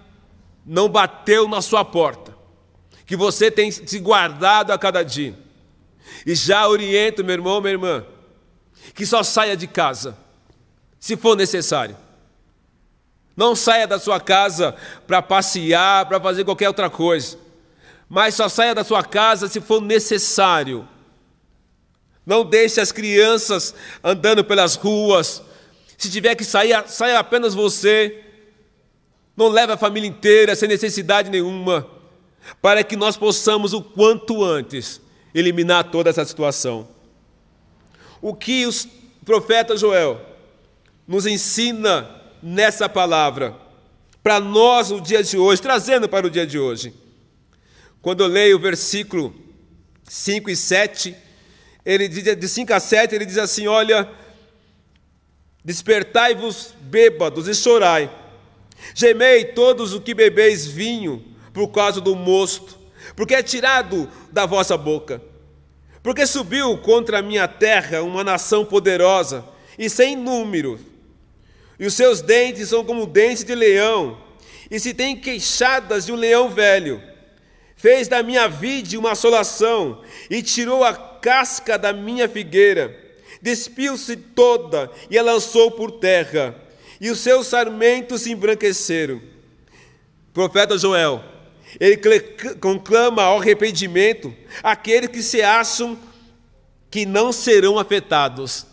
não 0.66 0.90
bateu 0.90 1.48
na 1.48 1.62
sua 1.62 1.86
porta, 1.86 2.36
que 3.06 3.16
você 3.16 3.52
tem 3.52 3.70
se 3.70 4.00
guardado 4.00 4.72
a 4.72 4.78
cada 4.78 5.04
dia. 5.04 5.38
E 6.26 6.34
já 6.34 6.68
oriento, 6.68 7.24
meu 7.24 7.34
irmão, 7.34 7.62
minha 7.62 7.74
irmã, 7.74 8.06
que 8.94 9.06
só 9.06 9.22
saia 9.22 9.56
de 9.56 9.68
casa, 9.68 10.18
se 11.00 11.16
for 11.16 11.36
necessário. 11.36 11.98
Não 13.36 13.56
saia 13.56 13.86
da 13.86 14.00
sua 14.00 14.20
casa 14.20 14.76
para 15.06 15.22
passear, 15.22 16.06
para 16.08 16.20
fazer 16.22 16.46
qualquer 16.46 16.68
outra 16.68 16.90
coisa, 16.90 17.38
mas 18.10 18.36
só 18.36 18.48
saia 18.48 18.76
da 18.76 18.84
sua 18.84 19.04
casa 19.04 19.48
se 19.48 19.60
for 19.60 19.82
necessário. 19.82 20.88
Não 22.26 22.44
deixe 22.44 22.82
as 22.82 22.92
crianças 22.92 23.74
andando 24.04 24.44
pelas 24.44 24.76
ruas, 24.76 25.42
se 25.98 26.10
tiver 26.10 26.36
que 26.36 26.44
sair, 26.44 26.84
saia 26.88 27.20
apenas 27.20 27.54
você. 27.54 28.24
Não 29.36 29.48
leve 29.48 29.74
a 29.74 29.78
família 29.78 30.08
inteira, 30.08 30.56
sem 30.56 30.68
necessidade 30.68 31.30
nenhuma, 31.30 31.88
para 32.62 32.84
que 32.84 32.96
nós 32.96 33.18
possamos, 33.18 33.74
o 33.74 33.82
quanto 33.82 34.44
antes, 34.44 35.02
eliminar 35.34 35.86
toda 35.86 36.10
essa 36.10 36.24
situação. 36.26 36.88
O 38.22 38.34
que 38.34 38.66
o 38.66 38.72
profeta 39.26 39.76
Joel 39.76 40.22
nos 41.08 41.26
ensina 41.26 42.10
nessa 42.42 42.88
palavra, 42.88 43.56
para 44.24 44.40
nós 44.40 44.92
o 44.92 45.00
dia 45.00 45.22
de 45.22 45.38
hoje, 45.38 45.62
trazendo 45.62 46.08
para 46.08 46.26
o 46.26 46.30
dia 46.30 46.48
de 46.48 46.58
hoje. 46.58 46.94
Quando 48.06 48.22
eu 48.22 48.28
leio 48.28 48.58
o 48.58 48.60
versículo 48.60 49.34
5 50.04 50.52
e 50.52 50.56
7, 50.56 51.16
ele 51.84 52.08
diz, 52.08 52.38
de 52.38 52.48
5 52.48 52.72
a 52.72 52.80
7, 52.80 53.16
ele 53.16 53.26
diz 53.26 53.40
assim: 53.40 53.66
Olha 53.66 54.08
Despertai-vos 55.64 56.76
bêbados 56.82 57.48
e 57.48 57.56
chorai. 57.56 58.08
Gemei 58.94 59.46
todos 59.46 59.92
os 59.92 60.04
que 60.04 60.14
bebeis 60.14 60.68
vinho 60.68 61.26
por 61.52 61.70
causa 61.70 62.00
do 62.00 62.16
mosto, 62.16 62.78
porque 63.16 63.34
é 63.34 63.42
tirado 63.42 64.08
da 64.32 64.46
vossa 64.46 64.78
boca. 64.78 65.20
Porque 66.04 66.28
subiu 66.28 66.78
contra 66.78 67.18
a 67.18 67.24
minha 67.24 67.48
terra 67.48 68.04
uma 68.04 68.24
nação 68.24 68.64
poderosa 68.64 69.44
e 69.80 69.90
sem 69.90 70.16
número, 70.16 70.80
e 71.80 71.88
os 71.88 71.96
seus 71.96 72.22
dentes 72.22 72.70
são 72.70 72.86
como 72.86 73.08
dentes 73.08 73.44
de 73.44 73.56
leão, 73.56 74.22
e 74.70 74.80
se 74.80 74.94
tem 74.94 75.18
queixadas 75.18 76.06
de 76.06 76.12
um 76.12 76.16
leão 76.16 76.52
velho. 76.52 77.14
Fez 77.75 78.08
da 78.08 78.24
minha 78.24 78.48
vide 78.48 78.98
uma 78.98 79.12
assolação, 79.12 80.01
e 80.29 80.41
tirou 80.41 80.84
a 80.84 80.94
casca 80.94 81.77
da 81.77 81.91
minha 81.91 82.27
figueira 82.27 83.05
despiu-se 83.46 84.15
toda 84.15 84.91
e 85.08 85.20
a 85.20 85.22
lançou 85.22 85.70
por 85.70 85.91
terra, 85.91 86.55
e 87.00 87.12
os 87.12 87.20
seus 87.20 87.46
sarmentos 87.46 88.24
se 88.24 88.32
embranqueceram. 88.32 89.22
profeta 90.34 90.75
Joel, 90.79 91.24
ele 91.79 91.98
conclama 92.60 93.22
ao 93.22 93.39
arrependimento 93.39 94.34
aqueles 94.63 95.10
que 95.10 95.22
se 95.22 95.44
acham 95.44 95.96
que 96.89 97.05
não 97.05 97.32
serão 97.32 97.77
afetados. 97.77 98.65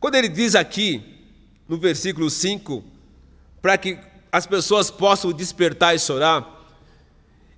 Quando 0.00 0.14
ele 0.14 0.28
diz 0.28 0.54
aqui, 0.54 1.02
no 1.68 1.76
versículo 1.76 2.30
5, 2.30 2.82
para 3.60 3.76
que 3.76 3.98
as 4.32 4.46
pessoas 4.46 4.90
possam 4.90 5.30
despertar 5.30 5.94
e 5.94 5.98
chorar, 5.98 6.63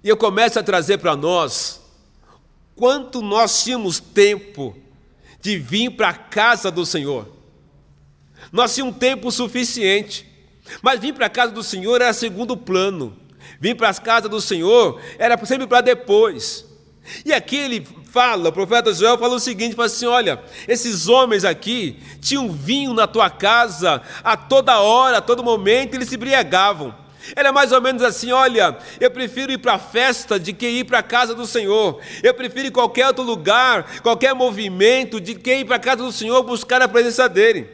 e 0.06 0.08
eu 0.08 0.16
começo 0.16 0.56
a 0.56 0.62
trazer 0.62 0.98
para 0.98 1.16
nós 1.16 1.80
quanto 2.76 3.20
nós 3.20 3.64
tínhamos 3.64 3.98
tempo 3.98 4.76
de 5.40 5.58
vir 5.58 5.90
para 5.96 6.10
a 6.10 6.14
casa 6.14 6.70
do 6.70 6.86
Senhor. 6.86 7.28
Nós 8.52 8.72
tínhamos 8.72 8.98
tempo 8.98 9.32
suficiente, 9.32 10.24
mas 10.80 11.00
vir 11.00 11.12
para 11.12 11.26
a 11.26 11.28
casa 11.28 11.50
do 11.50 11.60
Senhor 11.60 12.00
era 12.00 12.12
segundo 12.12 12.56
plano. 12.56 13.16
Vir 13.60 13.74
para 13.74 13.88
a 13.88 13.94
casa 13.94 14.28
do 14.28 14.40
Senhor 14.40 15.00
era 15.18 15.36
sempre 15.44 15.66
para 15.66 15.80
depois. 15.80 16.64
E 17.24 17.32
aqui 17.32 17.56
ele 17.56 17.84
fala, 18.04 18.50
o 18.50 18.52
profeta 18.52 18.94
Joel 18.94 19.18
fala 19.18 19.34
o 19.34 19.40
seguinte: 19.40 19.74
fala 19.74 19.86
assim, 19.86 20.06
olha, 20.06 20.40
esses 20.68 21.08
homens 21.08 21.44
aqui 21.44 22.00
tinham 22.20 22.52
vinho 22.52 22.94
na 22.94 23.08
tua 23.08 23.28
casa 23.28 24.00
a 24.22 24.36
toda 24.36 24.78
hora, 24.78 25.18
a 25.18 25.20
todo 25.20 25.42
momento, 25.42 25.96
eles 25.96 26.08
se 26.08 26.14
embriagavam. 26.14 27.05
Era 27.34 27.52
mais 27.52 27.72
ou 27.72 27.80
menos 27.80 28.02
assim: 28.02 28.30
olha, 28.30 28.76
eu 29.00 29.10
prefiro 29.10 29.50
ir 29.50 29.58
para 29.58 29.74
a 29.74 29.78
festa 29.78 30.38
de 30.38 30.52
que 30.52 30.68
ir 30.68 30.84
para 30.84 30.98
a 30.98 31.02
casa 31.02 31.34
do 31.34 31.46
Senhor. 31.46 32.00
Eu 32.22 32.34
prefiro 32.34 32.68
ir 32.68 32.70
qualquer 32.70 33.06
outro 33.08 33.24
lugar, 33.24 34.00
qualquer 34.02 34.34
movimento, 34.34 35.20
de 35.20 35.34
que 35.34 35.54
ir 35.54 35.64
para 35.64 35.76
a 35.76 35.80
casa 35.80 36.02
do 36.02 36.12
Senhor 36.12 36.42
buscar 36.42 36.80
a 36.82 36.88
presença 36.88 37.28
dEle. 37.28 37.68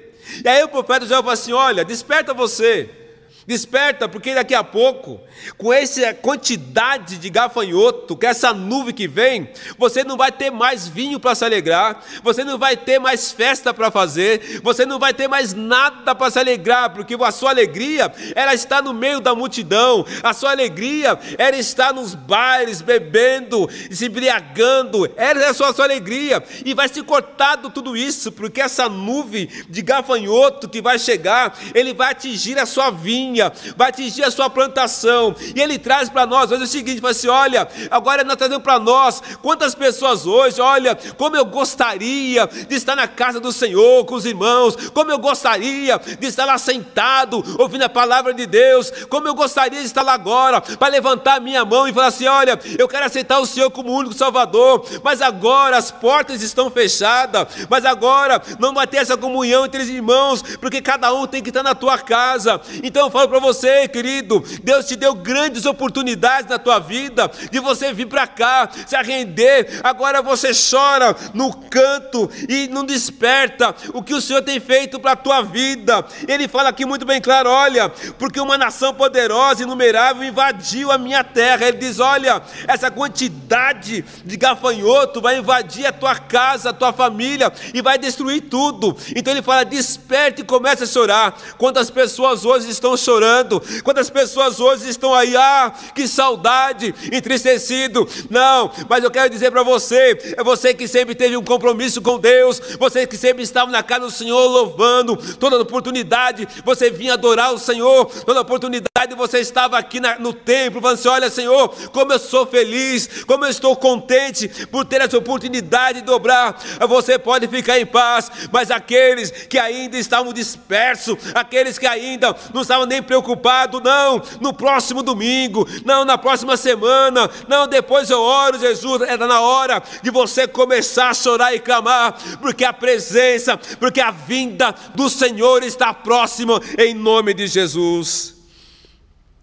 E 0.44 0.48
aí 0.48 0.62
o 0.62 0.68
profeta 0.68 1.06
Joel 1.06 1.22
fala 1.22 1.34
assim: 1.34 1.52
Olha, 1.52 1.84
desperta 1.84 2.32
você. 2.32 3.01
Desperta, 3.44 4.08
porque 4.08 4.34
daqui 4.34 4.54
a 4.54 4.62
pouco, 4.62 5.20
com 5.58 5.72
essa 5.72 6.14
quantidade 6.14 7.18
de 7.18 7.28
gafanhoto, 7.28 8.16
com 8.16 8.26
essa 8.26 8.54
nuvem 8.54 8.94
que 8.94 9.08
vem, 9.08 9.48
você 9.76 10.04
não 10.04 10.16
vai 10.16 10.30
ter 10.30 10.50
mais 10.50 10.86
vinho 10.86 11.18
para 11.18 11.34
se 11.34 11.44
alegrar, 11.44 12.04
você 12.22 12.44
não 12.44 12.56
vai 12.56 12.76
ter 12.76 13.00
mais 13.00 13.32
festa 13.32 13.74
para 13.74 13.90
fazer, 13.90 14.60
você 14.62 14.86
não 14.86 14.96
vai 14.96 15.12
ter 15.12 15.26
mais 15.26 15.54
nada 15.54 16.14
para 16.14 16.30
se 16.30 16.38
alegrar, 16.38 16.90
porque 16.90 17.16
a 17.20 17.32
sua 17.32 17.50
alegria, 17.50 18.12
ela 18.36 18.54
está 18.54 18.80
no 18.80 18.92
meio 18.92 19.20
da 19.20 19.34
multidão, 19.34 20.06
a 20.22 20.32
sua 20.32 20.52
alegria, 20.52 21.18
ela 21.36 21.56
está 21.56 21.92
nos 21.92 22.14
bares, 22.14 22.80
bebendo, 22.80 23.68
se 23.90 24.06
embriagando, 24.06 25.10
essa 25.16 25.40
é 25.40 25.48
a 25.48 25.72
sua, 25.72 25.84
alegria, 25.84 26.44
e 26.64 26.74
vai 26.74 26.88
ser 26.88 27.02
cortado 27.02 27.70
tudo 27.70 27.96
isso, 27.96 28.30
porque 28.30 28.60
essa 28.60 28.88
nuvem 28.88 29.48
de 29.68 29.82
gafanhoto 29.82 30.68
que 30.68 30.80
vai 30.80 30.96
chegar, 30.96 31.58
ele 31.74 31.92
vai 31.92 32.12
atingir 32.12 32.56
a 32.56 32.66
sua 32.66 32.90
vinha 32.90 33.31
vinha, 33.32 33.52
vai 33.76 33.88
atingir 33.88 34.22
a 34.22 34.30
sua 34.30 34.50
plantação. 34.50 35.34
E 35.56 35.60
ele 35.60 35.78
traz 35.78 36.08
para 36.08 36.26
nós 36.26 36.52
hoje 36.52 36.62
o 36.62 36.66
seguinte: 36.66 37.00
fala 37.00 37.12
assim, 37.12 37.28
olha, 37.28 37.68
agora 37.90 38.22
nós 38.22 38.36
trazendo 38.36 38.60
para 38.60 38.78
nós 38.78 39.22
quantas 39.40 39.74
pessoas 39.74 40.26
hoje, 40.26 40.60
olha, 40.60 40.96
como 41.16 41.36
eu 41.36 41.44
gostaria 41.44 42.46
de 42.46 42.74
estar 42.74 42.94
na 42.94 43.08
casa 43.08 43.40
do 43.40 43.50
Senhor 43.50 44.04
com 44.04 44.14
os 44.14 44.26
irmãos, 44.26 44.76
como 44.90 45.10
eu 45.10 45.18
gostaria 45.18 45.98
de 45.98 46.26
estar 46.26 46.44
lá 46.44 46.58
sentado, 46.58 47.42
ouvindo 47.58 47.82
a 47.82 47.88
palavra 47.88 48.34
de 48.34 48.46
Deus, 48.46 48.92
como 49.08 49.26
eu 49.26 49.34
gostaria 49.34 49.80
de 49.80 49.86
estar 49.86 50.02
lá 50.02 50.12
agora, 50.12 50.60
para 50.60 50.88
levantar 50.88 51.36
a 51.36 51.40
minha 51.40 51.64
mão 51.64 51.88
e 51.88 51.92
falar 51.92 52.08
assim: 52.08 52.26
olha, 52.26 52.58
eu 52.78 52.86
quero 52.86 53.06
aceitar 53.06 53.38
o 53.38 53.46
Senhor 53.46 53.70
como 53.70 53.92
único 53.92 54.14
Salvador, 54.14 54.84
mas 55.02 55.22
agora 55.22 55.76
as 55.76 55.90
portas 55.90 56.42
estão 56.42 56.70
fechadas, 56.70 57.46
mas 57.68 57.84
agora 57.84 58.42
não 58.58 58.74
vai 58.74 58.86
ter 58.86 58.98
essa 58.98 59.16
comunhão 59.16 59.64
entre 59.64 59.82
os 59.82 59.88
irmãos, 59.88 60.42
porque 60.60 60.82
cada 60.82 61.12
um 61.12 61.26
tem 61.26 61.42
que 61.42 61.50
estar 61.50 61.62
na 61.62 61.74
tua 61.74 61.98
casa. 61.98 62.60
Então 62.82 63.10
fala 63.10 63.21
falo 63.21 63.21
para 63.28 63.38
você, 63.38 63.88
querido, 63.88 64.42
Deus 64.62 64.86
te 64.86 64.96
deu 64.96 65.14
grandes 65.14 65.64
oportunidades 65.66 66.50
na 66.50 66.58
tua 66.58 66.78
vida 66.78 67.30
de 67.50 67.58
você 67.60 67.92
vir 67.92 68.06
para 68.06 68.26
cá, 68.26 68.68
se 68.86 68.96
arrender. 68.96 69.80
Agora 69.82 70.20
você 70.20 70.50
chora 70.52 71.16
no 71.32 71.54
canto 71.54 72.30
e 72.48 72.68
não 72.68 72.84
desperta 72.84 73.74
o 73.94 74.02
que 74.02 74.14
o 74.14 74.20
Senhor 74.20 74.42
tem 74.42 74.60
feito 74.60 74.98
para 74.98 75.12
a 75.12 75.16
tua 75.16 75.42
vida. 75.42 76.04
Ele 76.26 76.48
fala 76.48 76.68
aqui 76.68 76.84
muito 76.84 77.04
bem 77.04 77.20
claro: 77.20 77.50
olha, 77.50 77.88
porque 78.18 78.40
uma 78.40 78.58
nação 78.58 78.94
poderosa 78.94 79.62
inumerável 79.62 80.24
invadiu 80.24 80.90
a 80.90 80.98
minha 80.98 81.24
terra. 81.24 81.66
Ele 81.66 81.78
diz: 81.78 82.00
olha, 82.00 82.42
essa 82.66 82.90
quantidade 82.90 84.04
de 84.24 84.36
gafanhoto 84.36 85.20
vai 85.20 85.38
invadir 85.38 85.86
a 85.86 85.92
tua 85.92 86.16
casa, 86.16 86.70
a 86.70 86.72
tua 86.72 86.92
família 86.92 87.52
e 87.72 87.80
vai 87.80 87.98
destruir 87.98 88.42
tudo. 88.42 88.96
Então 89.14 89.32
ele 89.32 89.42
fala: 89.42 89.64
desperte 89.64 90.42
e 90.42 90.44
comece 90.44 90.84
a 90.84 90.86
chorar. 90.86 91.38
Quantas 91.56 91.90
pessoas 91.90 92.44
hoje 92.44 92.68
estão 92.68 92.96
chorando? 92.96 93.11
Chorando. 93.12 93.62
Quantas 93.82 94.08
pessoas 94.08 94.58
hoje 94.58 94.88
estão 94.88 95.14
aí, 95.14 95.36
ah, 95.36 95.72
que 95.94 96.08
saudade, 96.08 96.94
entristecido. 97.12 98.08
Não, 98.30 98.70
mas 98.88 99.04
eu 99.04 99.10
quero 99.10 99.28
dizer 99.28 99.50
para 99.50 99.62
você, 99.62 100.34
é 100.36 100.42
você 100.42 100.72
que 100.72 100.88
sempre 100.88 101.14
teve 101.14 101.36
um 101.36 101.44
compromisso 101.44 102.00
com 102.00 102.18
Deus, 102.18 102.60
você 102.78 103.06
que 103.06 103.16
sempre 103.16 103.42
estava 103.42 103.70
na 103.70 103.82
casa 103.82 104.06
do 104.06 104.10
Senhor 104.10 104.46
louvando, 104.46 105.16
toda 105.36 105.60
oportunidade 105.60 106.48
você 106.64 106.90
vinha 106.90 107.14
adorar 107.14 107.52
o 107.52 107.58
Senhor, 107.58 108.06
toda 108.24 108.40
oportunidade 108.40 109.14
você 109.16 109.40
estava 109.40 109.78
aqui 109.78 110.00
na, 110.00 110.18
no 110.18 110.32
templo, 110.32 110.80
falando 110.80 110.98
assim: 110.98 111.08
olha, 111.08 111.30
Senhor, 111.30 111.68
como 111.90 112.12
eu 112.12 112.18
sou 112.18 112.46
feliz, 112.46 113.24
como 113.26 113.44
eu 113.44 113.50
estou 113.50 113.76
contente 113.76 114.48
por 114.66 114.84
ter 114.84 115.02
essa 115.02 115.18
oportunidade 115.18 116.00
de 116.00 116.06
dobrar. 116.06 116.58
Você 116.88 117.18
pode 117.18 117.46
ficar 117.48 117.78
em 117.78 117.86
paz, 117.86 118.30
mas 118.50 118.70
aqueles 118.70 119.30
que 119.30 119.58
ainda 119.58 119.98
estavam 119.98 120.32
dispersos, 120.32 121.16
aqueles 121.34 121.78
que 121.78 121.86
ainda 121.86 122.34
não 122.54 122.62
estavam 122.62 122.86
nem 122.86 123.01
preocupado, 123.02 123.80
não, 123.80 124.22
no 124.40 124.52
próximo 124.52 125.02
domingo, 125.02 125.66
não, 125.84 126.04
na 126.04 126.16
próxima 126.16 126.56
semana, 126.56 127.30
não, 127.48 127.66
depois 127.66 128.10
eu 128.10 128.20
oro, 128.20 128.58
Jesus, 128.58 129.02
era 129.02 129.26
na 129.26 129.40
hora 129.40 129.82
de 130.02 130.10
você 130.10 130.46
começar 130.46 131.10
a 131.10 131.14
chorar 131.14 131.54
e 131.54 131.60
clamar, 131.60 132.16
porque 132.40 132.64
a 132.64 132.72
presença, 132.72 133.56
porque 133.78 134.00
a 134.00 134.10
vinda 134.10 134.74
do 134.94 135.08
Senhor 135.08 135.62
está 135.62 135.92
próxima, 135.92 136.60
em 136.78 136.94
nome 136.94 137.34
de 137.34 137.46
Jesus. 137.46 138.36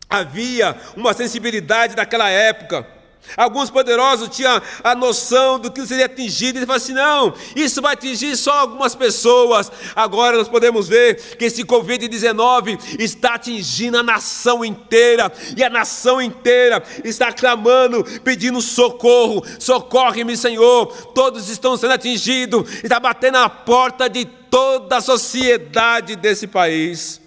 Havia 0.10 0.76
uma 0.96 1.14
sensibilidade 1.14 1.96
naquela 1.96 2.30
época 2.30 2.99
Alguns 3.36 3.70
poderosos 3.70 4.30
tinham 4.30 4.62
a 4.84 4.96
noção 4.96 5.60
do 5.60 5.72
que 5.72 5.86
seria 5.86 6.06
atingido, 6.06 6.58
e 6.58 6.60
ele 6.60 6.66
falou 6.66 6.78
assim: 6.78 6.94
não, 6.94 7.34
isso 7.56 7.82
vai 7.82 7.94
atingir 7.94 8.36
só 8.36 8.52
algumas 8.52 8.96
pessoas. 8.96 9.72
Agora 9.96 10.38
nós 10.38 10.48
podemos 10.48 10.88
ver 10.88 11.38
que 11.38 11.46
esse 11.46 11.64
Covid-19 11.64 12.98
está 13.00 13.36
atingindo 13.36 13.98
a 13.98 14.04
nação 14.04 14.64
inteira, 14.64 15.32
e 15.56 15.64
a 15.64 15.70
nação 15.70 16.22
inteira 16.22 16.84
está 17.04 17.32
clamando, 17.32 18.04
pedindo 18.24 18.62
socorro. 18.62 19.44
Socorre-me, 19.60 20.36
Senhor. 20.36 20.88
Todos 21.14 21.50
estão 21.50 21.78
sendo 21.78 21.94
atingidos, 21.94 22.84
está 22.84 23.00
batendo 23.00 23.34
na 23.34 23.50
porta 23.50 24.10
de 24.10 24.26
toda 24.26 24.98
a 24.98 25.02
sociedade 25.02 26.16
desse 26.16 26.48
país. 26.48 27.22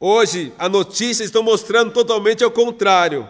Hoje, 0.00 0.52
a 0.58 0.68
notícia 0.68 1.24
está 1.24 1.42
mostrando 1.42 1.90
totalmente 1.90 2.44
ao 2.44 2.50
contrário. 2.50 3.28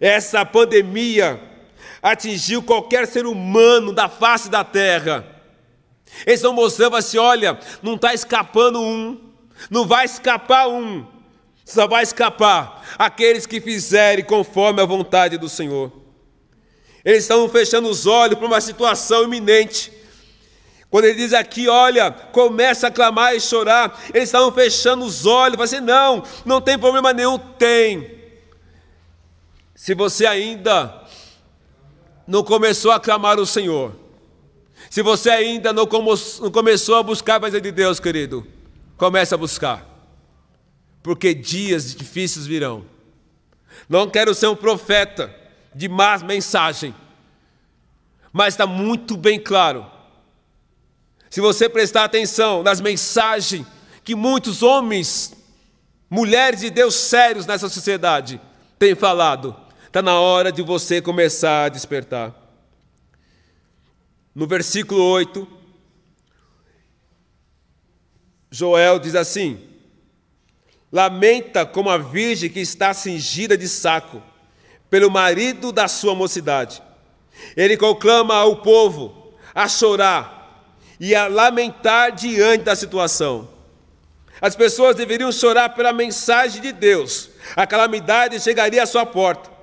Essa 0.00 0.44
pandemia 0.44 1.40
atingiu 2.02 2.62
qualquer 2.62 3.06
ser 3.06 3.26
humano 3.26 3.92
da 3.92 4.08
face 4.08 4.48
da 4.48 4.62
terra. 4.62 5.26
Eles 6.26 6.40
estão 6.40 6.52
mostrando 6.52 6.96
assim: 6.96 7.18
olha, 7.18 7.58
não 7.82 7.94
está 7.94 8.14
escapando 8.14 8.80
um, 8.80 9.20
não 9.70 9.86
vai 9.86 10.04
escapar 10.04 10.68
um, 10.68 11.04
só 11.64 11.86
vai 11.86 12.02
escapar 12.02 12.84
aqueles 12.98 13.46
que 13.46 13.60
fizerem 13.60 14.24
conforme 14.24 14.80
a 14.80 14.86
vontade 14.86 15.36
do 15.36 15.48
Senhor. 15.48 15.92
Eles 17.04 17.24
estão 17.24 17.48
fechando 17.48 17.88
os 17.88 18.06
olhos 18.06 18.38
para 18.38 18.46
uma 18.46 18.60
situação 18.60 19.24
iminente. 19.24 19.92
Quando 20.90 21.04
ele 21.04 21.14
diz 21.14 21.32
aqui, 21.32 21.68
olha, 21.68 22.10
começa 22.10 22.86
a 22.86 22.90
clamar 22.90 23.34
e 23.34 23.40
chorar, 23.40 24.00
eles 24.14 24.28
estavam 24.28 24.52
fechando 24.52 25.04
os 25.04 25.26
olhos, 25.26 25.56
falando 25.56 25.74
assim: 25.74 25.80
não, 25.80 26.22
não 26.44 26.60
tem 26.60 26.78
problema 26.78 27.12
nenhum, 27.12 27.38
tem. 27.38 28.15
Se 29.76 29.94
você 29.94 30.24
ainda 30.24 31.04
não 32.26 32.42
começou 32.42 32.90
a 32.90 32.98
clamar 32.98 33.38
o 33.38 33.44
Senhor, 33.44 33.94
se 34.88 35.02
você 35.02 35.28
ainda 35.28 35.70
não, 35.70 35.86
começou 35.86 36.96
a 36.96 37.02
buscar 37.02 37.36
a 37.36 37.40
presença 37.40 37.60
de 37.60 37.70
Deus, 37.70 38.00
querido, 38.00 38.46
comece 38.96 39.34
a 39.34 39.36
buscar, 39.38 39.86
porque 41.02 41.34
dias 41.34 41.94
difíceis 41.94 42.46
virão. 42.46 42.86
Não 43.86 44.08
quero 44.08 44.34
ser 44.34 44.46
um 44.46 44.56
profeta 44.56 45.34
de 45.74 45.90
más 45.90 46.22
mensagem, 46.22 46.94
mas 48.32 48.54
está 48.54 48.66
muito 48.66 49.14
bem 49.14 49.38
claro. 49.38 49.84
Se 51.28 51.38
você 51.38 51.68
prestar 51.68 52.04
atenção 52.04 52.62
nas 52.62 52.80
mensagens 52.80 53.66
que 54.02 54.14
muitos 54.14 54.62
homens, 54.62 55.34
mulheres 56.08 56.60
de 56.60 56.70
Deus 56.70 56.94
sérios 56.94 57.44
nessa 57.44 57.68
sociedade 57.68 58.40
têm 58.78 58.94
falado, 58.94 59.65
Está 59.86 60.02
na 60.02 60.18
hora 60.20 60.50
de 60.50 60.62
você 60.62 61.00
começar 61.00 61.64
a 61.64 61.68
despertar. 61.68 62.34
No 64.34 64.46
versículo 64.46 65.02
8, 65.02 65.48
Joel 68.50 68.98
diz 68.98 69.14
assim: 69.14 69.58
Lamenta 70.92 71.64
como 71.64 71.88
a 71.88 71.96
virgem 71.96 72.50
que 72.50 72.60
está 72.60 72.92
cingida 72.92 73.56
de 73.56 73.68
saco, 73.68 74.22
pelo 74.90 75.10
marido 75.10 75.72
da 75.72 75.88
sua 75.88 76.14
mocidade. 76.14 76.82
Ele 77.56 77.76
conclama 77.76 78.34
ao 78.34 78.56
povo 78.56 79.34
a 79.54 79.68
chorar 79.68 80.74
e 80.98 81.14
a 81.14 81.28
lamentar 81.28 82.12
diante 82.12 82.64
da 82.64 82.76
situação. 82.76 83.48
As 84.40 84.54
pessoas 84.54 84.96
deveriam 84.96 85.32
chorar 85.32 85.70
pela 85.70 85.92
mensagem 85.92 86.60
de 86.60 86.72
Deus. 86.72 87.30
A 87.54 87.66
calamidade 87.66 88.38
chegaria 88.40 88.82
à 88.82 88.86
sua 88.86 89.06
porta. 89.06 89.55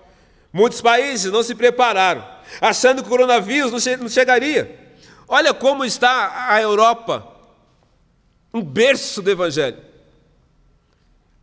Muitos 0.54 0.82
países 0.82 1.32
não 1.32 1.42
se 1.42 1.56
prepararam, 1.56 2.24
achando 2.62 3.02
que 3.02 3.08
o 3.08 3.10
coronavírus 3.10 3.72
não 4.00 4.08
chegaria. 4.08 4.80
Olha 5.28 5.52
como 5.52 5.84
está 5.84 6.48
a 6.50 6.62
Europa, 6.62 7.28
um 8.54 8.62
berço 8.62 9.20
do 9.24 9.32
Evangelho. 9.32 9.82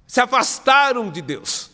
Se 0.07 0.21
afastaram 0.21 1.11
de 1.11 1.21
Deus, 1.21 1.73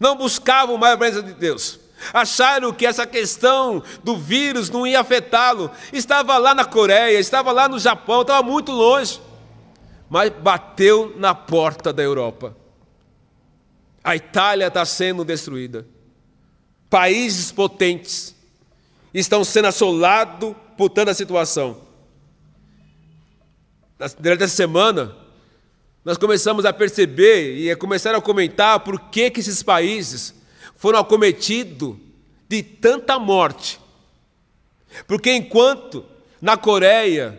não 0.00 0.16
buscavam 0.16 0.76
mais 0.76 0.94
a 0.94 0.98
presença 0.98 1.22
de 1.22 1.34
Deus, 1.34 1.78
acharam 2.12 2.72
que 2.72 2.86
essa 2.86 3.06
questão 3.06 3.80
do 4.02 4.16
vírus 4.16 4.68
não 4.68 4.84
ia 4.84 4.98
afetá-lo. 4.98 5.70
Estava 5.92 6.36
lá 6.38 6.56
na 6.56 6.64
Coreia, 6.64 7.20
estava 7.20 7.52
lá 7.52 7.68
no 7.68 7.78
Japão, 7.78 8.22
estava 8.22 8.42
muito 8.42 8.72
longe, 8.72 9.20
mas 10.08 10.28
bateu 10.30 11.14
na 11.16 11.36
porta 11.36 11.92
da 11.92 12.02
Europa. 12.02 12.56
A 14.02 14.16
Itália 14.16 14.66
está 14.66 14.84
sendo 14.84 15.24
destruída 15.24 15.86
países 16.90 17.52
potentes 17.52 18.34
estão 19.14 19.44
sendo 19.44 19.68
assolados 19.68 20.54
por 20.76 20.90
tanta 20.90 21.14
situação. 21.14 21.88
durante 24.18 24.42
essa 24.42 24.56
semana, 24.56 25.16
nós 26.04 26.16
começamos 26.16 26.64
a 26.64 26.72
perceber 26.72 27.56
e 27.58 27.70
a 27.70 27.76
começar 27.76 28.14
a 28.14 28.20
comentar 28.20 28.80
por 28.80 28.98
que, 29.10 29.30
que 29.30 29.40
esses 29.40 29.62
países 29.62 30.34
foram 30.74 30.98
acometidos 30.98 31.96
de 32.48 32.62
tanta 32.62 33.18
morte. 33.18 33.78
Porque 35.06 35.32
enquanto 35.32 36.04
na 36.40 36.56
Coreia, 36.56 37.38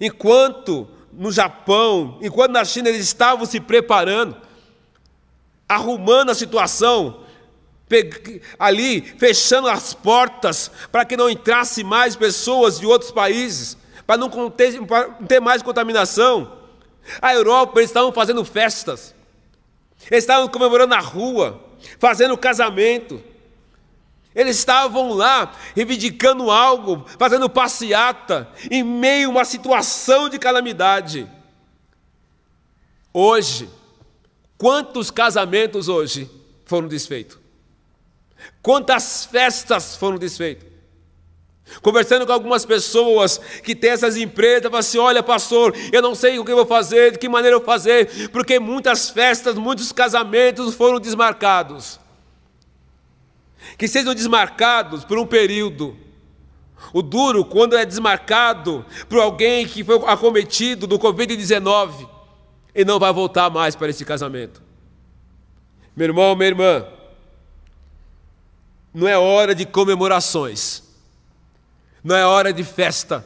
enquanto 0.00 0.86
no 1.12 1.32
Japão, 1.32 2.18
enquanto 2.22 2.52
na 2.52 2.64
China 2.64 2.88
eles 2.88 3.02
estavam 3.02 3.46
se 3.46 3.58
preparando, 3.58 4.36
arrumando 5.68 6.30
a 6.30 6.34
situação, 6.34 7.24
ali 8.58 9.00
fechando 9.00 9.68
as 9.68 9.94
portas 9.94 10.70
para 10.90 11.04
que 11.04 11.16
não 11.16 11.30
entrasse 11.30 11.84
mais 11.84 12.16
pessoas 12.16 12.78
de 12.78 12.86
outros 12.86 13.10
países, 13.10 13.76
para 14.06 14.16
não 14.16 14.28
ter, 14.50 15.40
mais 15.40 15.62
contaminação. 15.62 16.58
A 17.20 17.34
Europa, 17.34 17.80
eles 17.80 17.90
estavam 17.90 18.12
fazendo 18.12 18.44
festas, 18.44 19.14
eles 20.10 20.24
estavam 20.24 20.48
comemorando 20.48 20.94
na 20.94 21.00
rua, 21.00 21.62
fazendo 21.98 22.36
casamento, 22.36 23.22
eles 24.34 24.56
estavam 24.56 25.12
lá 25.12 25.52
reivindicando 25.74 26.50
algo, 26.50 27.04
fazendo 27.18 27.50
passeata, 27.50 28.48
em 28.70 28.82
meio 28.82 29.28
a 29.28 29.30
uma 29.30 29.44
situação 29.44 30.28
de 30.28 30.38
calamidade. 30.38 31.28
Hoje, 33.12 33.68
quantos 34.56 35.10
casamentos 35.10 35.88
hoje 35.88 36.30
foram 36.64 36.88
desfeitos? 36.88 37.41
Quantas 38.62 39.24
festas 39.24 39.96
foram 39.96 40.16
desfeitas? 40.16 40.70
Conversando 41.80 42.26
com 42.26 42.32
algumas 42.32 42.64
pessoas 42.64 43.38
que 43.62 43.74
têm 43.74 43.90
essas 43.90 44.16
empresas, 44.16 44.64
falam 44.64 44.78
assim: 44.78 44.98
olha, 44.98 45.22
pastor, 45.22 45.74
eu 45.92 46.02
não 46.02 46.14
sei 46.14 46.38
o 46.38 46.44
que 46.44 46.52
eu 46.52 46.56
vou 46.56 46.66
fazer, 46.66 47.12
de 47.12 47.18
que 47.18 47.28
maneira 47.28 47.56
eu 47.56 47.60
vou 47.60 47.66
fazer, 47.66 48.30
porque 48.30 48.60
muitas 48.60 49.10
festas, 49.10 49.56
muitos 49.56 49.90
casamentos 49.90 50.74
foram 50.74 51.00
desmarcados. 51.00 51.98
Que 53.78 53.88
sejam 53.88 54.14
desmarcados 54.14 55.04
por 55.04 55.18
um 55.18 55.26
período. 55.26 55.96
O 56.92 57.00
duro, 57.00 57.44
quando 57.44 57.76
é 57.76 57.84
desmarcado 57.86 58.84
por 59.08 59.20
alguém 59.20 59.66
que 59.66 59.84
foi 59.84 59.96
acometido 60.06 60.86
do 60.86 60.98
Covid-19 60.98 62.08
e 62.74 62.84
não 62.84 62.98
vai 62.98 63.12
voltar 63.12 63.48
mais 63.50 63.76
para 63.76 63.88
esse 63.88 64.04
casamento. 64.04 64.60
Meu 65.94 66.08
irmão, 66.08 66.34
minha 66.34 66.48
irmã, 66.48 66.84
não 68.92 69.08
é 69.08 69.16
hora 69.16 69.54
de 69.54 69.64
comemorações, 69.64 70.82
não 72.04 72.14
é 72.14 72.26
hora 72.26 72.52
de 72.52 72.62
festa, 72.62 73.24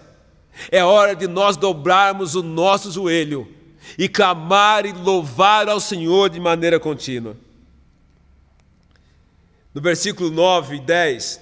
é 0.71 0.85
hora 0.85 1.15
de 1.15 1.27
nós 1.27 1.57
dobrarmos 1.57 2.35
o 2.35 2.43
nosso 2.43 2.91
joelho 2.91 3.53
e 3.99 4.09
clamar 4.09 4.87
e 4.87 4.93
louvar 4.93 5.69
ao 5.69 5.81
Senhor 5.81 6.31
de 6.31 6.41
maneira 6.41 6.79
contínua. 6.79 7.37
No 9.75 9.81
versículo 9.81 10.31
9 10.31 10.77
e 10.77 10.81
10, 10.81 11.41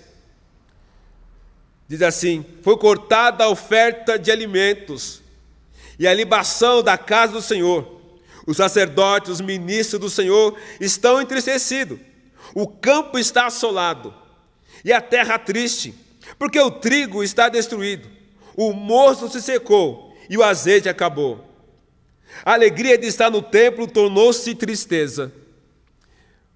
diz 1.88 2.02
assim: 2.02 2.44
Foi 2.62 2.76
cortada 2.76 3.44
a 3.44 3.48
oferta 3.48 4.18
de 4.18 4.30
alimentos 4.30 5.22
e 5.98 6.08
a 6.08 6.14
libação 6.14 6.82
da 6.82 6.98
casa 6.98 7.34
do 7.34 7.42
Senhor. 7.42 7.92
Os 8.46 8.56
sacerdotes, 8.56 9.30
os 9.30 9.40
ministros 9.40 10.00
do 10.00 10.10
Senhor 10.10 10.58
estão 10.80 11.20
entristecidos 11.20 11.98
o 12.52 12.66
campo 12.66 13.18
está 13.18 13.46
assolado 13.46 14.12
e 14.84 14.92
a 14.92 15.00
terra 15.00 15.38
triste, 15.38 15.94
porque 16.38 16.58
o 16.60 16.70
trigo 16.70 17.22
está 17.22 17.48
destruído, 17.48 18.08
o 18.56 18.72
moço 18.72 19.28
se 19.28 19.40
secou 19.40 20.14
e 20.28 20.36
o 20.36 20.42
azeite 20.42 20.88
acabou. 20.88 21.44
A 22.44 22.54
alegria 22.54 22.98
de 22.98 23.06
estar 23.06 23.30
no 23.30 23.40
templo 23.40 23.86
tornou-se 23.86 24.54
tristeza. 24.54 25.32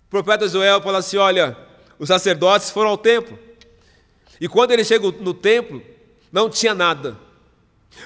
O 0.06 0.10
profeta 0.10 0.48
Joel 0.48 0.82
fala 0.82 0.98
assim: 0.98 1.16
Olha, 1.16 1.56
os 1.98 2.08
sacerdotes 2.08 2.70
foram 2.70 2.90
ao 2.90 2.98
templo, 2.98 3.38
e 4.40 4.48
quando 4.48 4.72
ele 4.72 4.84
chega 4.84 5.10
no 5.10 5.34
templo, 5.34 5.82
não 6.32 6.50
tinha 6.50 6.74
nada, 6.74 7.18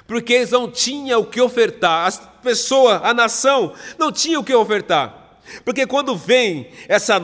porque 0.06 0.32
eles 0.34 0.50
não 0.50 0.70
tinham 0.70 1.20
o 1.20 1.26
que 1.26 1.40
ofertar, 1.40 2.06
as 2.06 2.18
pessoas, 2.42 3.00
a 3.02 3.14
nação, 3.14 3.74
não 3.98 4.12
tinha 4.12 4.38
o 4.38 4.44
que 4.44 4.54
ofertar, 4.54 5.38
porque 5.64 5.86
quando 5.86 6.16
vem 6.16 6.70
essa 6.88 7.20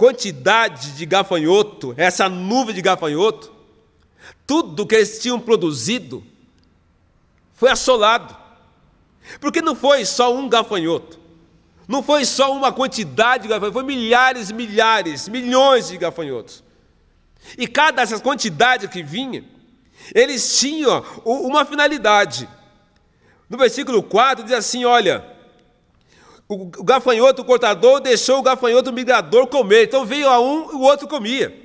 quantidade 0.00 0.92
de 0.92 1.04
gafanhoto, 1.04 1.92
essa 1.94 2.26
nuvem 2.26 2.74
de 2.74 2.80
gafanhoto, 2.80 3.52
tudo 4.46 4.86
que 4.86 4.94
eles 4.94 5.18
tinham 5.18 5.38
produzido 5.38 6.24
foi 7.52 7.70
assolado. 7.70 8.34
Porque 9.42 9.60
não 9.60 9.74
foi 9.74 10.06
só 10.06 10.34
um 10.34 10.48
gafanhoto, 10.48 11.20
não 11.86 12.02
foi 12.02 12.24
só 12.24 12.50
uma 12.50 12.72
quantidade 12.72 13.42
de 13.42 13.50
gafanhotos, 13.50 13.74
foi 13.74 13.82
milhares, 13.82 14.50
milhares, 14.50 15.28
milhões 15.28 15.88
de 15.88 15.98
gafanhotos. 15.98 16.64
E 17.58 17.68
cada 17.68 18.00
dessas 18.00 18.22
quantidades 18.22 18.88
que 18.88 19.02
vinha, 19.02 19.44
eles 20.14 20.58
tinham 20.58 21.04
uma 21.26 21.66
finalidade. 21.66 22.48
No 23.50 23.58
versículo 23.58 24.02
4 24.02 24.44
diz 24.44 24.54
assim: 24.54 24.86
olha, 24.86 25.26
o 26.52 26.82
gafanhoto, 26.82 27.42
o 27.42 27.44
cortador, 27.44 28.00
deixou 28.00 28.40
o 28.40 28.42
gafanhoto 28.42 28.92
migrador 28.92 29.46
comer. 29.46 29.84
Então 29.84 30.04
veio 30.04 30.28
a 30.28 30.40
um 30.40 30.72
e 30.72 30.74
o 30.74 30.80
outro 30.80 31.06
comia. 31.06 31.56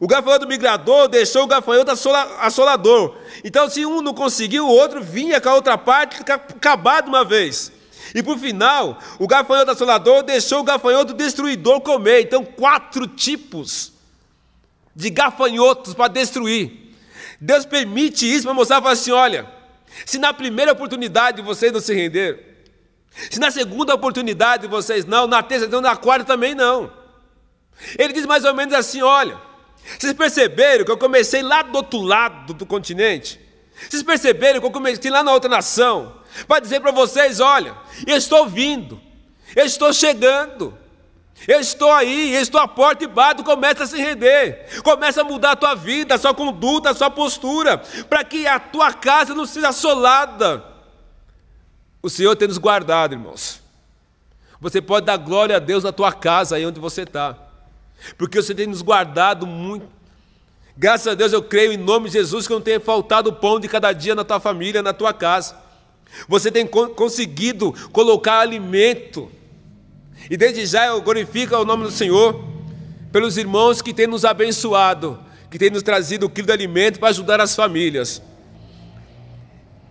O 0.00 0.06
gafanhoto 0.06 0.46
migrador 0.46 1.08
deixou 1.08 1.42
o 1.42 1.46
gafanhoto 1.48 1.90
assolador. 1.90 3.16
Então, 3.42 3.68
se 3.68 3.84
um 3.84 4.00
não 4.00 4.14
conseguiu, 4.14 4.66
o 4.66 4.70
outro 4.70 5.02
vinha 5.02 5.40
com 5.40 5.48
a 5.48 5.54
outra 5.54 5.76
parte 5.76 6.20
acabar 6.20 7.02
de 7.02 7.08
uma 7.08 7.24
vez. 7.24 7.72
E 8.14 8.22
por 8.22 8.38
final, 8.38 9.00
o 9.18 9.26
gafanhoto 9.26 9.72
assolador 9.72 10.22
deixou 10.22 10.60
o 10.60 10.64
gafanhoto 10.64 11.12
destruidor 11.12 11.80
comer. 11.80 12.20
Então, 12.20 12.44
quatro 12.44 13.08
tipos 13.08 13.92
de 14.94 15.10
gafanhotos 15.10 15.92
para 15.92 16.06
destruir. 16.06 16.94
Deus 17.40 17.64
permite 17.64 18.32
isso 18.32 18.44
para 18.44 18.54
mostrar 18.54 18.80
para 18.80 18.92
assim: 18.92 19.10
olha, 19.10 19.44
se 20.06 20.18
na 20.18 20.32
primeira 20.32 20.70
oportunidade 20.70 21.42
vocês 21.42 21.72
não 21.72 21.80
se 21.80 21.92
renderam, 21.92 22.38
se 23.30 23.40
na 23.40 23.50
segunda 23.50 23.94
oportunidade 23.94 24.66
vocês 24.66 25.04
não, 25.04 25.26
na 25.26 25.42
terceira, 25.42 25.72
não, 25.72 25.80
na 25.80 25.96
quarta 25.96 26.24
também 26.24 26.54
não. 26.54 26.92
Ele 27.98 28.12
diz 28.12 28.26
mais 28.26 28.44
ou 28.44 28.54
menos 28.54 28.74
assim: 28.74 29.02
olha, 29.02 29.40
vocês 29.98 30.12
perceberam 30.12 30.84
que 30.84 30.90
eu 30.90 30.98
comecei 30.98 31.42
lá 31.42 31.62
do 31.62 31.76
outro 31.76 32.00
lado 32.00 32.54
do 32.54 32.66
continente? 32.66 33.40
Vocês 33.88 34.02
perceberam 34.02 34.60
que 34.60 34.66
eu 34.66 34.70
comecei 34.70 35.10
lá 35.10 35.22
na 35.22 35.32
outra 35.32 35.48
nação? 35.48 36.14
Para 36.46 36.60
dizer 36.60 36.80
para 36.80 36.90
vocês: 36.90 37.40
olha, 37.40 37.74
eu 38.06 38.16
estou 38.16 38.46
vindo, 38.46 39.00
eu 39.56 39.64
estou 39.64 39.92
chegando, 39.92 40.76
eu 41.46 41.60
estou 41.60 41.92
aí, 41.92 42.34
eu 42.34 42.40
estou 42.40 42.60
à 42.60 42.68
porta 42.68 43.04
e 43.04 43.06
bato, 43.06 43.44
começa 43.44 43.84
a 43.84 43.86
se 43.86 43.96
render, 43.96 44.82
começa 44.82 45.20
a 45.22 45.24
mudar 45.24 45.52
a 45.52 45.56
tua 45.56 45.74
vida, 45.74 46.14
a 46.14 46.18
sua 46.18 46.34
conduta, 46.34 46.90
a 46.90 46.94
sua 46.94 47.10
postura, 47.10 47.78
para 48.08 48.24
que 48.24 48.46
a 48.46 48.58
tua 48.58 48.92
casa 48.92 49.34
não 49.34 49.46
seja 49.46 49.68
assolada 49.68 50.77
o 52.02 52.08
Senhor 52.08 52.34
tem 52.36 52.48
nos 52.48 52.58
guardado, 52.58 53.14
irmãos. 53.14 53.60
Você 54.60 54.80
pode 54.80 55.06
dar 55.06 55.16
glória 55.16 55.56
a 55.56 55.58
Deus 55.58 55.84
na 55.84 55.92
tua 55.92 56.12
casa, 56.12 56.56
aí 56.56 56.66
onde 56.66 56.80
você 56.80 57.02
está, 57.02 57.36
porque 58.16 58.40
você 58.40 58.54
tem 58.54 58.66
nos 58.66 58.82
guardado 58.82 59.46
muito. 59.46 59.86
Graças 60.76 61.08
a 61.08 61.14
Deus 61.14 61.32
eu 61.32 61.42
creio 61.42 61.72
em 61.72 61.76
nome 61.76 62.06
de 62.06 62.12
Jesus 62.14 62.46
que 62.46 62.52
não 62.52 62.60
tenha 62.60 62.78
faltado 62.78 63.30
o 63.30 63.32
pão 63.32 63.58
de 63.58 63.68
cada 63.68 63.92
dia 63.92 64.14
na 64.14 64.24
tua 64.24 64.38
família, 64.38 64.82
na 64.82 64.92
tua 64.92 65.12
casa. 65.12 65.56
Você 66.28 66.50
tem 66.50 66.66
conseguido 66.66 67.72
colocar 67.90 68.38
alimento. 68.38 69.30
E 70.30 70.36
desde 70.36 70.64
já 70.66 70.86
eu 70.86 71.02
glorifico 71.02 71.56
o 71.56 71.64
nome 71.64 71.84
do 71.84 71.90
Senhor 71.90 72.44
pelos 73.10 73.36
irmãos 73.36 73.82
que 73.82 73.92
têm 73.92 74.06
nos 74.06 74.24
abençoado, 74.24 75.18
que 75.50 75.58
têm 75.58 75.70
nos 75.70 75.82
trazido 75.82 76.26
o 76.26 76.30
quilo 76.30 76.46
de 76.46 76.52
alimento 76.52 77.00
para 77.00 77.08
ajudar 77.08 77.40
as 77.40 77.56
famílias. 77.56 78.22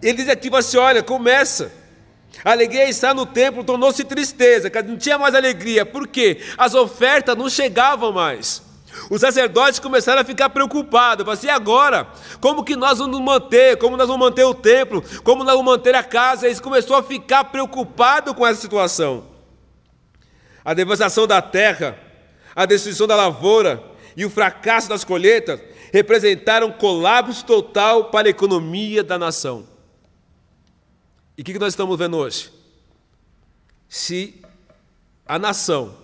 Ele 0.02 0.17
diz 0.17 0.30
aqui, 0.30 0.50
você 0.50 0.78
olha, 0.78 1.04
começa. 1.04 1.72
A 2.43 2.52
alegria 2.52 2.88
está 2.88 3.13
no 3.13 3.26
templo 3.26 3.63
tornou-se 3.63 4.04
tristeza, 4.04 4.71
não 4.86 4.97
tinha 4.97 5.17
mais 5.17 5.36
alegria, 5.36 5.86
por 5.86 6.08
quê? 6.08 6.39
As 6.58 6.73
ofertas 6.73 7.36
não 7.36 7.50
chegavam 7.50 8.12
mais. 8.12 8.62
Os 9.10 9.21
sacerdotes 9.21 9.80
começaram 9.80 10.21
a 10.21 10.26
ficar 10.26 10.50
preocupados, 10.50 11.23
falaram 11.23 11.39
assim, 11.39 11.47
e 11.47 11.50
agora? 11.50 12.08
Como 12.39 12.63
que 12.63 12.76
nós 12.76 13.00
vamos 13.00 13.19
manter? 13.19 13.78
Como 13.78 13.95
nós 13.95 14.08
vamos 14.08 14.28
manter 14.28 14.43
o 14.43 14.54
templo? 14.54 15.04
Como 15.23 15.43
nós 15.43 15.56
vamos 15.56 15.71
manter 15.71 15.95
a 15.95 16.04
casa? 16.04 16.47
Eles 16.47 16.60
começaram 16.60 16.97
a 16.97 17.04
ficar 17.04 17.45
preocupados 17.45 18.34
com 18.34 18.45
essa 18.45 18.60
situação. 18.60 19.26
A 20.65 20.73
devastação 20.73 21.28
da 21.28 21.41
terra, 21.41 21.97
a 22.56 22.65
destruição 22.65 23.08
da 23.08 23.15
lavoura 23.15 23.82
e 24.15 24.26
o 24.26 24.30
fracasso 24.30 24.89
das 24.89 25.04
colheitas 25.04 25.60
representaram 25.93 26.71
colapso 26.71 27.45
total 27.45 28.06
para 28.06 28.28
a 28.28 28.32
economia 28.32 29.04
da 29.04 29.17
nação. 29.17 29.76
E 31.38 31.41
o 31.41 31.45
que 31.45 31.60
nós 31.60 31.73
estamos 31.73 31.97
vendo 32.00 32.17
hoje? 32.17 32.52
Se 33.88 34.41
a 35.26 35.38
nação 35.38 35.95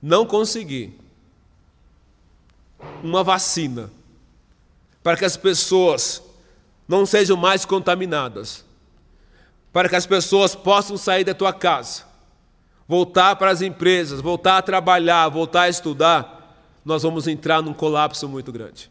não 0.00 0.24
conseguir 0.24 0.98
uma 3.02 3.22
vacina 3.22 3.90
para 5.02 5.16
que 5.18 5.24
as 5.26 5.36
pessoas 5.36 6.22
não 6.88 7.04
sejam 7.04 7.36
mais 7.36 7.66
contaminadas, 7.66 8.64
para 9.70 9.88
que 9.88 9.96
as 9.96 10.06
pessoas 10.06 10.54
possam 10.54 10.96
sair 10.96 11.24
da 11.24 11.34
tua 11.34 11.52
casa, 11.52 12.04
voltar 12.88 13.36
para 13.36 13.50
as 13.50 13.60
empresas, 13.60 14.20
voltar 14.20 14.56
a 14.56 14.62
trabalhar, 14.62 15.28
voltar 15.28 15.62
a 15.62 15.68
estudar, 15.68 16.56
nós 16.82 17.02
vamos 17.02 17.26
entrar 17.26 17.62
num 17.62 17.74
colapso 17.74 18.26
muito 18.28 18.50
grande. 18.50 18.90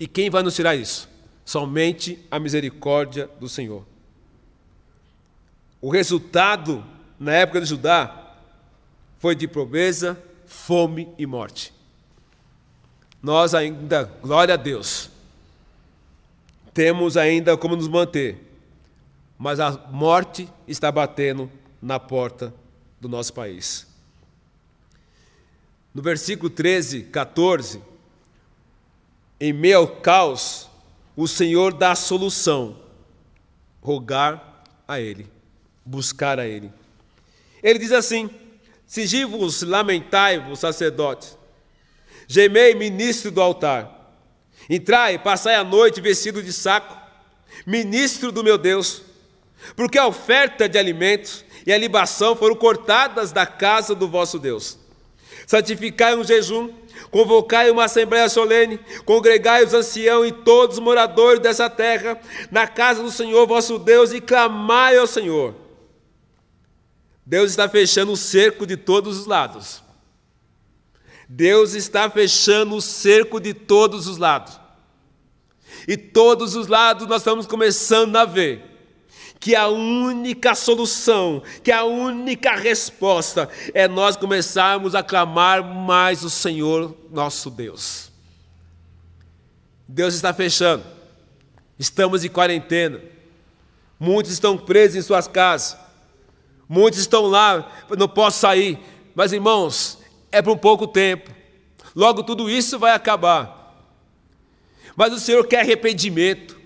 E 0.00 0.06
quem 0.06 0.30
vai 0.30 0.42
nos 0.42 0.54
tirar 0.54 0.76
isso? 0.76 1.08
Somente 1.44 2.24
a 2.30 2.38
misericórdia 2.38 3.28
do 3.40 3.48
Senhor. 3.48 3.84
O 5.80 5.90
resultado 5.90 6.84
na 7.18 7.32
época 7.32 7.60
de 7.60 7.66
Judá 7.66 8.34
foi 9.18 9.34
de 9.34 9.46
pobreza, 9.46 10.20
fome 10.46 11.08
e 11.18 11.26
morte. 11.26 11.72
Nós 13.22 13.54
ainda, 13.54 14.04
glória 14.22 14.54
a 14.54 14.56
Deus, 14.56 15.10
temos 16.72 17.16
ainda 17.16 17.56
como 17.56 17.74
nos 17.76 17.88
manter 17.88 18.48
mas 19.38 19.60
a 19.60 19.70
morte 19.92 20.48
está 20.66 20.90
batendo 20.90 21.50
na 21.80 22.00
porta 22.00 22.52
do 23.00 23.08
nosso 23.08 23.32
país. 23.32 23.86
No 25.94 26.02
versículo 26.02 26.50
13, 26.50 27.04
14, 27.04 27.80
em 29.38 29.52
meio 29.52 29.78
ao 29.78 29.86
caos, 29.86 30.68
o 31.16 31.28
Senhor 31.28 31.72
dá 31.72 31.92
a 31.92 31.96
solução: 31.96 32.76
rogar 33.80 34.64
a 34.88 34.98
Ele, 34.98 35.30
buscar 35.88 36.38
a 36.38 36.46
Ele. 36.46 36.70
Ele 37.62 37.78
diz 37.78 37.92
assim: 37.92 38.30
Sigi-vos, 38.86 39.62
lamentai-vos, 39.62 40.58
sacerdotes, 40.58 41.36
gemei, 42.26 42.74
ministro 42.74 43.30
do 43.30 43.40
altar, 43.40 44.14
entrai, 44.68 45.18
passai 45.18 45.54
a 45.54 45.64
noite 45.64 46.00
vestido 46.00 46.42
de 46.42 46.52
saco, 46.52 46.96
ministro 47.66 48.30
do 48.30 48.44
meu 48.44 48.58
Deus, 48.58 49.02
porque 49.74 49.98
a 49.98 50.06
oferta 50.06 50.68
de 50.68 50.78
alimentos 50.78 51.44
e 51.66 51.72
a 51.72 51.78
libação 51.78 52.36
foram 52.36 52.54
cortadas 52.54 53.32
da 53.32 53.46
casa 53.46 53.94
do 53.94 54.08
vosso 54.08 54.38
Deus. 54.38 54.78
Santificai 55.46 56.14
um 56.14 56.24
jejum, 56.24 56.70
convocai 57.10 57.70
uma 57.70 57.84
assembléia 57.84 58.28
solene, 58.28 58.78
congregai 59.06 59.64
os 59.64 59.72
anciãos 59.72 60.28
e 60.28 60.32
todos 60.32 60.76
os 60.76 60.82
moradores 60.82 61.40
dessa 61.40 61.70
terra 61.70 62.20
na 62.50 62.66
casa 62.66 63.02
do 63.02 63.10
Senhor 63.10 63.46
vosso 63.46 63.78
Deus 63.78 64.12
e 64.12 64.20
clamai 64.20 64.98
ao 64.98 65.06
Senhor. 65.06 65.67
Deus 67.28 67.50
está 67.50 67.68
fechando 67.68 68.12
o 68.12 68.16
cerco 68.16 68.66
de 68.66 68.74
todos 68.74 69.18
os 69.18 69.26
lados. 69.26 69.82
Deus 71.28 71.74
está 71.74 72.08
fechando 72.08 72.74
o 72.74 72.80
cerco 72.80 73.38
de 73.38 73.52
todos 73.52 74.06
os 74.06 74.16
lados. 74.16 74.58
E 75.86 75.94
todos 75.94 76.56
os 76.56 76.68
lados 76.68 77.06
nós 77.06 77.20
estamos 77.20 77.46
começando 77.46 78.16
a 78.16 78.24
ver 78.24 78.64
que 79.38 79.54
a 79.54 79.68
única 79.68 80.54
solução, 80.54 81.42
que 81.62 81.70
a 81.70 81.84
única 81.84 82.56
resposta 82.56 83.46
é 83.74 83.86
nós 83.86 84.16
começarmos 84.16 84.94
a 84.94 85.02
clamar 85.02 85.62
mais 85.62 86.24
o 86.24 86.30
Senhor 86.30 86.96
nosso 87.10 87.50
Deus. 87.50 88.10
Deus 89.86 90.14
está 90.14 90.32
fechando, 90.32 90.82
estamos 91.78 92.24
em 92.24 92.30
quarentena, 92.30 93.02
muitos 94.00 94.32
estão 94.32 94.56
presos 94.56 94.96
em 94.96 95.02
suas 95.02 95.28
casas, 95.28 95.87
muitos 96.68 97.00
estão 97.00 97.26
lá, 97.26 97.70
não 97.96 98.08
posso 98.08 98.40
sair, 98.40 98.78
mas 99.14 99.32
irmãos, 99.32 99.98
é 100.30 100.42
por 100.42 100.52
um 100.52 100.58
pouco 100.58 100.86
tempo, 100.86 101.30
logo 101.94 102.22
tudo 102.22 102.50
isso 102.50 102.78
vai 102.78 102.92
acabar. 102.92 103.56
Mas 104.96 105.12
o 105.12 105.20
Senhor 105.20 105.46
quer 105.46 105.60
arrependimento, 105.60 106.57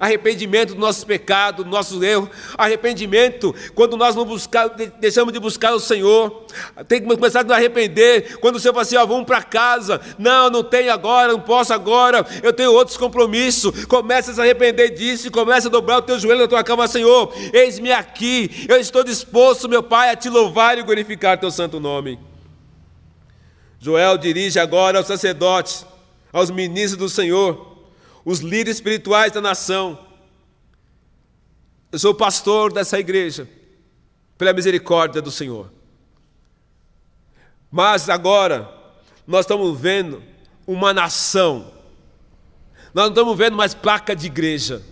Arrependimento 0.00 0.74
do 0.74 0.80
nosso 0.80 1.06
pecado, 1.06 1.64
do 1.64 1.70
nosso 1.70 2.02
erro. 2.04 2.28
Arrependimento 2.58 3.54
quando 3.74 3.96
nós 3.96 4.14
não 4.14 4.24
buscar, 4.24 4.68
deixamos 4.68 5.32
de 5.32 5.38
buscar 5.38 5.72
o 5.72 5.80
Senhor. 5.80 6.44
Tem 6.88 7.00
que 7.00 7.06
começar 7.06 7.40
a 7.40 7.42
nos 7.44 7.52
arrepender. 7.52 8.38
Quando 8.38 8.56
o 8.56 8.60
Senhor 8.60 8.74
fala 8.74 8.82
assim, 8.82 8.96
ó, 8.96 9.06
vamos 9.06 9.24
para 9.24 9.42
casa. 9.42 10.00
Não, 10.18 10.50
não 10.50 10.62
tenho 10.62 10.92
agora, 10.92 11.32
não 11.32 11.40
posso 11.40 11.72
agora. 11.72 12.26
Eu 12.42 12.52
tenho 12.52 12.72
outros 12.72 12.96
compromissos. 12.96 13.86
Começa 13.86 14.32
a 14.32 14.34
se 14.34 14.40
arrepender 14.40 14.90
disso 14.90 15.28
e 15.28 15.30
começa 15.30 15.68
a 15.68 15.70
dobrar 15.70 15.98
o 15.98 16.02
teu 16.02 16.18
joelho 16.18 16.40
na 16.40 16.48
tua 16.48 16.64
cama, 16.64 16.86
Senhor. 16.88 17.32
Eis-me 17.52 17.92
aqui. 17.92 18.66
Eu 18.68 18.78
estou 18.78 19.02
disposto, 19.02 19.68
meu 19.68 19.82
Pai, 19.82 20.10
a 20.10 20.16
te 20.16 20.28
louvar 20.28 20.78
e 20.78 20.82
glorificar 20.82 21.38
teu 21.38 21.50
santo 21.50 21.80
nome. 21.80 22.18
Joel 23.78 24.18
dirige 24.18 24.58
agora 24.58 24.98
aos 24.98 25.06
sacerdotes, 25.06 25.86
aos 26.32 26.50
ministros 26.50 26.98
do 26.98 27.08
Senhor 27.08 27.75
os 28.26 28.40
líderes 28.40 28.78
espirituais 28.78 29.30
da 29.30 29.40
nação. 29.40 29.96
Eu 31.92 31.98
sou 32.00 32.12
pastor 32.12 32.72
dessa 32.72 32.98
igreja, 32.98 33.48
pela 34.36 34.52
misericórdia 34.52 35.22
do 35.22 35.30
Senhor. 35.30 35.70
Mas 37.70 38.08
agora, 38.08 38.68
nós 39.28 39.44
estamos 39.44 39.78
vendo 39.78 40.20
uma 40.66 40.92
nação, 40.92 41.72
nós 42.92 43.04
não 43.04 43.10
estamos 43.10 43.38
vendo 43.38 43.56
mais 43.56 43.74
placa 43.74 44.16
de 44.16 44.26
igreja, 44.26 44.82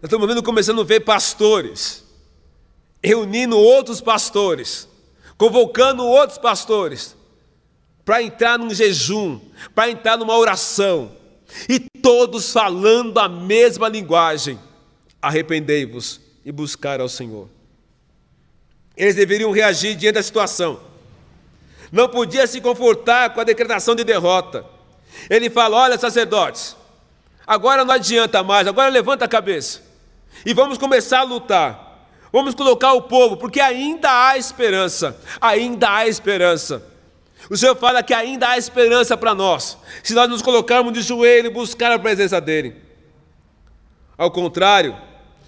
nós 0.00 0.04
estamos 0.04 0.26
vendo, 0.26 0.42
começando 0.42 0.80
a 0.80 0.84
ver 0.84 1.00
pastores, 1.00 2.04
reunindo 3.04 3.58
outros 3.58 4.00
pastores, 4.00 4.88
convocando 5.36 6.02
outros 6.06 6.38
pastores, 6.38 7.14
para 8.02 8.22
entrar 8.22 8.58
num 8.58 8.72
jejum, 8.72 9.38
para 9.74 9.90
entrar 9.90 10.16
numa 10.16 10.36
oração, 10.38 11.20
e 11.68 11.78
todos 11.78 12.52
falando 12.52 13.18
a 13.18 13.28
mesma 13.28 13.88
linguagem: 13.88 14.58
arrependei-vos 15.20 16.20
e 16.44 16.52
buscar 16.52 17.00
ao 17.00 17.08
Senhor. 17.08 17.48
Eles 18.96 19.14
deveriam 19.14 19.50
reagir 19.50 19.94
diante 19.94 20.14
da 20.14 20.22
situação. 20.22 20.80
Não 21.90 22.08
podia 22.08 22.46
se 22.46 22.60
confortar 22.60 23.30
com 23.30 23.40
a 23.40 23.44
decretação 23.44 23.94
de 23.94 24.04
derrota. 24.04 24.64
Ele 25.28 25.50
fala: 25.50 25.76
Olha, 25.76 25.98
sacerdotes, 25.98 26.76
agora 27.46 27.84
não 27.84 27.94
adianta 27.94 28.42
mais, 28.42 28.66
agora 28.66 28.88
levanta 28.90 29.24
a 29.24 29.28
cabeça 29.28 29.82
e 30.44 30.54
vamos 30.54 30.78
começar 30.78 31.20
a 31.20 31.24
lutar. 31.24 31.92
Vamos 32.32 32.54
colocar 32.54 32.94
o 32.94 33.02
povo, 33.02 33.36
porque 33.36 33.60
ainda 33.60 34.08
há 34.28 34.38
esperança, 34.38 35.20
ainda 35.38 35.90
há 35.90 36.08
esperança. 36.08 36.82
O 37.50 37.56
Senhor 37.56 37.76
fala 37.76 38.02
que 38.02 38.14
ainda 38.14 38.48
há 38.48 38.58
esperança 38.58 39.16
para 39.16 39.34
nós, 39.34 39.78
se 40.02 40.14
nós 40.14 40.28
nos 40.28 40.42
colocarmos 40.42 40.92
de 40.92 41.02
joelho 41.02 41.46
e 41.46 41.50
buscar 41.50 41.92
a 41.92 41.98
presença 41.98 42.40
dEle. 42.40 42.76
Ao 44.16 44.30
contrário, 44.30 44.96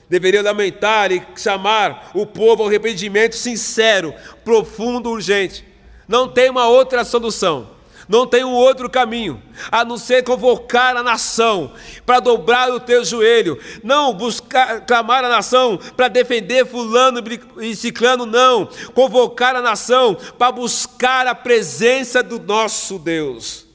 deveria 0.09 0.42
lamentar 0.42 1.12
e 1.12 1.22
chamar 1.37 2.11
o 2.14 2.26
povo 2.26 2.62
ao 2.62 2.68
arrependimento 2.68 3.37
sincero, 3.37 4.14
profundo, 4.44 5.11
urgente. 5.11 5.64
Não 6.07 6.28
tem 6.28 6.50
uma 6.50 6.68
outra 6.68 7.04
solução. 7.04 7.73
Não 8.08 8.26
tem 8.26 8.44
um 8.44 8.52
outro 8.52 8.90
caminho 8.90 9.42
a 9.70 9.84
não 9.84 9.96
ser 9.96 10.22
convocar 10.22 10.96
a 10.96 11.02
nação 11.02 11.72
para 12.04 12.20
dobrar 12.20 12.70
o 12.70 12.80
teu 12.80 13.04
joelho, 13.04 13.58
não 13.82 14.12
buscar 14.12 14.82
clamar 14.82 15.24
a 15.24 15.28
nação 15.28 15.78
para 15.96 16.08
defender 16.08 16.66
fulano 16.66 17.20
e 17.60 17.74
ciclano, 17.74 18.26
não. 18.26 18.68
Convocar 18.94 19.56
a 19.56 19.62
nação 19.62 20.14
para 20.38 20.52
buscar 20.52 21.26
a 21.26 21.34
presença 21.34 22.22
do 22.22 22.38
nosso 22.38 22.98
Deus. 22.98 23.66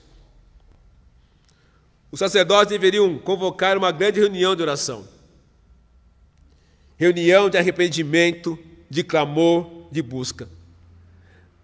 Os 2.11 2.19
sacerdotes 2.19 2.69
deveriam 2.69 3.17
convocar 3.17 3.77
uma 3.77 3.91
grande 3.91 4.19
reunião 4.19 4.55
de 4.55 4.61
oração. 4.61 5.07
Reunião 6.97 7.49
de 7.49 7.57
arrependimento, 7.57 8.57
de 8.89 9.03
clamor, 9.03 9.67
de 9.91 10.01
busca. 10.01 10.49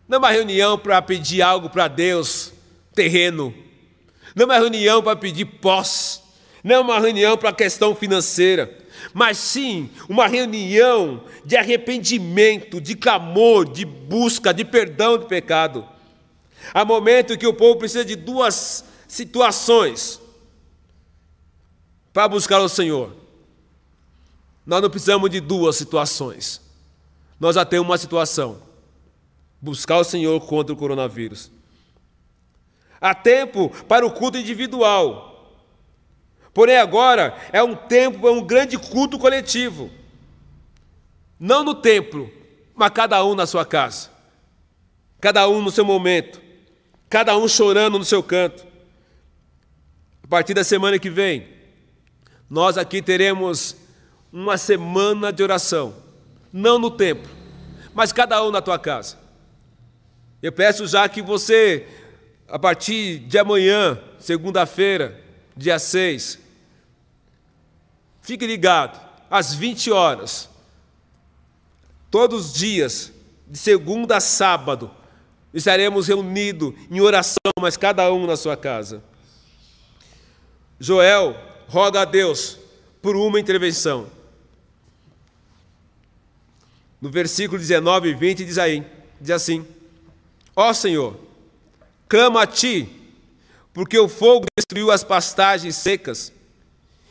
Não 0.08 0.18
é 0.18 0.20
uma 0.20 0.32
reunião 0.32 0.78
para 0.78 1.02
pedir 1.02 1.42
algo 1.42 1.70
para 1.70 1.88
Deus, 1.88 2.54
terreno, 2.96 3.54
não 4.34 4.44
é 4.44 4.46
uma 4.46 4.58
reunião 4.58 5.04
para 5.04 5.16
pedir 5.16 5.46
posse, 5.46 6.22
não 6.64 6.76
é 6.76 6.80
uma 6.80 7.00
reunião 7.00 7.38
para 7.38 7.54
questão 7.54 7.94
financeira, 7.94 8.76
mas 9.14 9.38
sim 9.38 9.90
uma 10.10 10.28
reunião 10.28 11.24
de 11.44 11.56
arrependimento, 11.56 12.82
de 12.82 12.96
clamor, 12.96 13.70
de 13.70 13.86
busca, 13.86 14.54
de 14.54 14.66
perdão 14.66 15.18
do 15.18 15.26
pecado. 15.26 15.88
Há 16.74 16.84
momento 16.84 17.38
que 17.38 17.46
o 17.46 17.54
povo 17.54 17.78
precisa 17.78 18.04
de 18.04 18.16
duas 18.16 18.84
situações 19.08 20.20
para 22.12 22.28
buscar 22.28 22.60
o 22.62 22.70
Senhor. 22.70 23.16
Nós 24.66 24.82
não 24.82 24.90
precisamos 24.90 25.30
de 25.30 25.40
duas 25.40 25.76
situações. 25.76 26.60
Nós 27.40 27.56
já 27.56 27.64
temos 27.64 27.88
uma 27.88 27.98
situação: 27.98 28.62
buscar 29.62 30.00
o 30.00 30.04
Senhor 30.04 30.40
contra 30.42 30.74
o 30.74 30.78
coronavírus. 30.78 31.52
Há 33.06 33.14
tempo 33.14 33.70
para 33.88 34.04
o 34.04 34.10
culto 34.10 34.36
individual. 34.36 35.62
Porém, 36.52 36.78
agora 36.78 37.38
é 37.54 37.62
um 37.62 37.76
tempo, 37.76 38.28
é 38.28 38.32
um 38.32 38.44
grande 38.44 38.80
culto 38.80 39.20
coletivo. 39.20 39.92
Não 41.40 41.64
no 41.64 41.76
templo, 41.76 42.32
mas 42.74 42.90
cada 42.90 43.24
um 43.24 43.36
na 43.36 43.46
sua 43.46 43.64
casa. 43.64 44.10
Cada 45.22 45.48
um 45.48 45.62
no 45.62 45.70
seu 45.70 45.86
momento. 45.86 46.42
Cada 47.08 47.38
um 47.38 47.48
chorando 47.48 48.00
no 48.00 48.04
seu 48.04 48.24
canto. 48.24 48.66
A 50.24 50.28
partir 50.28 50.56
da 50.56 50.64
semana 50.64 50.98
que 50.98 51.12
vem, 51.12 51.48
nós 52.50 52.76
aqui 52.76 53.04
teremos 53.04 53.76
uma 54.34 54.58
semana 54.58 55.32
de 55.32 55.44
oração, 55.44 55.94
não 56.52 56.80
no 56.80 56.90
templo, 56.90 57.30
mas 57.94 58.12
cada 58.12 58.44
um 58.44 58.50
na 58.50 58.64
tua 58.64 58.80
casa. 58.80 59.20
Eu 60.42 60.52
peço 60.52 60.88
já 60.88 61.08
que 61.08 61.22
você, 61.22 61.88
a 62.48 62.60
partir 62.60 63.20
de 63.20 63.38
amanhã, 63.38 64.00
segunda-feira, 64.20 65.22
dia 65.56 65.80
6, 65.80 66.40
fique 68.22 68.46
ligado, 68.46 69.00
às 69.30 69.54
20 69.54 69.92
horas, 69.92 70.50
todos 72.12 72.48
os 72.48 72.54
dias, 72.54 73.12
de 73.48 73.58
segunda 73.58 74.18
a 74.18 74.22
sábado, 74.22 74.92
estaremos 75.54 76.08
reunidos 76.08 76.74
em 76.90 77.00
oração, 77.02 77.52
mas 77.60 77.78
cada 77.78 78.12
um 78.12 78.26
na 78.28 78.36
sua 78.36 78.58
casa. 78.58 79.04
Joel 80.80 81.36
roga 81.68 82.02
a 82.02 82.06
Deus 82.06 82.60
por 83.02 83.16
uma 83.16 83.40
intervenção. 83.40 84.08
No 87.02 87.10
versículo 87.10 87.60
19 87.60 88.10
e 88.10 88.14
20 88.14 88.46
diz 88.46 88.58
aí, 88.58 88.86
diz 89.22 89.32
assim: 89.32 89.66
Ó 90.56 90.74
Senhor, 90.74 91.18
clamo 92.08 92.38
a 92.38 92.48
ti, 92.48 92.88
porque 93.74 93.98
o 93.98 94.08
fogo 94.08 94.46
destruiu 94.58 94.92
as 94.92 95.04
pastagens 95.04 95.76
secas 95.76 96.32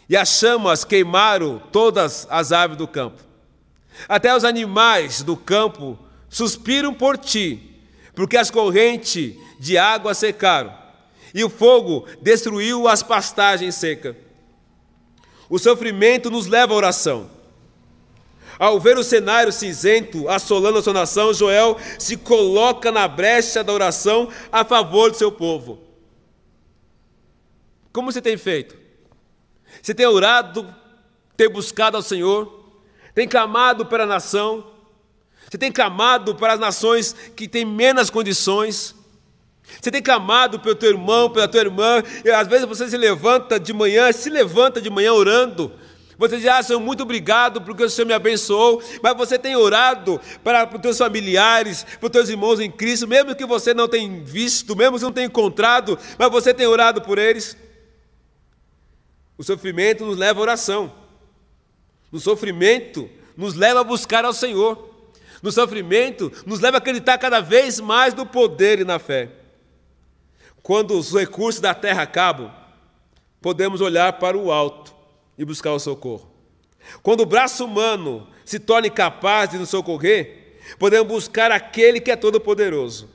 e 0.09 0.17
as 0.17 0.29
chamas 0.29 0.85
queimaram 0.85 1.59
todas 1.73 2.27
as 2.31 2.53
aves 2.53 2.77
do 2.77 2.87
campo. 2.87 3.23
Até 4.09 4.35
os 4.35 4.45
animais 4.45 5.23
do 5.23 5.37
campo 5.37 5.99
suspiram 6.29 6.93
por 6.93 7.17
ti, 7.17 7.81
porque 8.15 8.37
as 8.37 8.51
correntes 8.51 9.35
de 9.59 9.79
água 9.79 10.15
secaram, 10.15 10.75
e 11.33 11.43
o 11.45 11.51
fogo 11.51 12.07
destruiu 12.21 12.89
as 12.89 13.03
pastagens 13.03 13.75
secas. 13.75 14.17
O 15.49 15.59
sofrimento 15.59 16.31
nos 16.31 16.47
leva 16.47 16.73
à 16.73 16.77
oração. 16.77 17.31
Ao 18.59 18.79
ver 18.79 18.97
o 18.97 19.05
cenário 19.05 19.53
cinzento 19.53 20.29
assolando 20.29 20.79
a 20.79 20.83
sua 20.83 20.93
nação, 20.93 21.35
Joel 21.35 21.77
se 21.99 22.17
coloca 22.17 22.93
na 22.93 23.09
brecha 23.09 23.65
da 23.65 23.73
oração 23.73 24.29
a 24.53 24.65
favor 24.65 25.11
do 25.11 25.17
seu 25.17 25.33
povo. 25.33 25.81
Como 27.93 28.13
você 28.13 28.23
tem 28.23 28.37
feito? 28.37 28.77
Você 29.83 29.95
tem 29.95 30.07
orado, 30.07 30.73
tem 31.37 31.49
buscado 31.49 31.97
ao 31.97 32.03
Senhor, 32.03 32.65
tem 33.15 33.29
clamado 33.29 33.87
para 33.87 34.05
a 34.05 34.07
nação, 34.07 34.73
você 35.51 35.59
tem 35.59 35.71
clamado 35.71 36.35
para 36.35 36.55
as 36.55 36.61
nações 36.61 37.15
que 37.37 37.47
têm 37.47 37.65
menos 37.65 38.11
condições. 38.11 38.95
Você 39.81 39.91
tem 39.91 40.03
clamado 40.03 40.61
pelo 40.61 40.75
teu 40.75 40.91
irmão, 40.91 41.31
pela 41.31 41.49
tua 41.49 41.61
irmã, 41.61 42.03
e 42.25 42.31
às 42.31 42.49
vezes 42.49 42.67
você 42.67 42.89
se 42.89 42.97
levanta 42.97 43.59
de 43.59 43.73
manhã, 43.73 44.11
se 44.13 44.29
levanta 44.29 44.81
de 44.81 44.91
manhã 44.91 45.13
orando. 45.13 45.73
Você 46.17 46.37
diz, 46.37 46.47
ah, 46.47 46.63
Senhor, 46.63 46.81
muito 46.81 47.03
obrigado 47.03 47.61
porque 47.61 47.83
o 47.83 47.91
Senhor 47.91 48.07
me 48.07 48.15
abençoou, 48.15 48.83
mas 49.03 49.17
você 49.17 49.39
tem 49.39 49.57
orado 49.57 50.21
para, 50.43 50.67
para 50.67 50.77
os 50.77 50.83
teus 50.83 50.99
familiares, 50.99 51.85
para 51.99 52.07
os 52.07 52.13
teus 52.13 52.29
irmãos 52.29 52.61
em 52.61 52.71
Cristo, 52.71 53.09
mesmo 53.09 53.35
que 53.35 53.45
você 53.45 53.75
não 53.75 53.89
tenha 53.89 54.23
visto, 54.23 54.77
mesmo 54.77 54.97
que 54.97 55.05
não 55.05 55.13
tenha 55.13 55.27
encontrado, 55.27 55.99
mas 56.19 56.31
você 56.31 56.55
tem 56.55 56.67
orado 56.67 57.03
por 57.03 57.19
eles. 57.19 57.57
O 59.37 59.43
sofrimento 59.43 60.05
nos 60.05 60.17
leva 60.17 60.39
à 60.39 60.43
oração. 60.43 60.93
No 62.13 62.21
sofrimento 62.21 63.11
nos 63.37 63.55
leva 63.55 63.81
a 63.81 63.85
buscar 63.85 64.25
ao 64.25 64.33
Senhor. 64.33 64.91
No 65.43 65.51
sofrimento 65.51 66.33
nos 66.47 66.61
leva 66.61 66.77
a 66.77 66.79
acreditar 66.79 67.19
cada 67.19 67.41
vez 67.41 67.81
mais 67.81 68.15
no 68.15 68.25
poder 68.25 68.79
e 68.79 68.85
na 68.85 69.01
fé. 69.01 69.31
Quando 70.63 70.97
os 70.97 71.13
recursos 71.13 71.61
da 71.61 71.75
terra 71.75 72.03
acabam, 72.03 72.51
podemos 73.43 73.81
olhar 73.81 74.15
para 74.15 74.39
o 74.39 74.53
alto 74.53 74.94
e 75.37 75.45
buscar 75.45 75.73
o 75.73 75.79
socorro. 75.79 76.31
Quando 77.03 77.21
o 77.21 77.27
braço 77.27 77.65
humano 77.65 78.29
se 78.45 78.59
torna 78.59 78.89
incapaz 78.89 79.51
de 79.51 79.59
nos 79.59 79.71
socorrer, 79.71 80.61
podemos 80.79 81.09
buscar 81.09 81.51
aquele 81.51 82.01
que 82.01 82.11
é 82.11 82.17
todo-poderoso. 82.17 83.09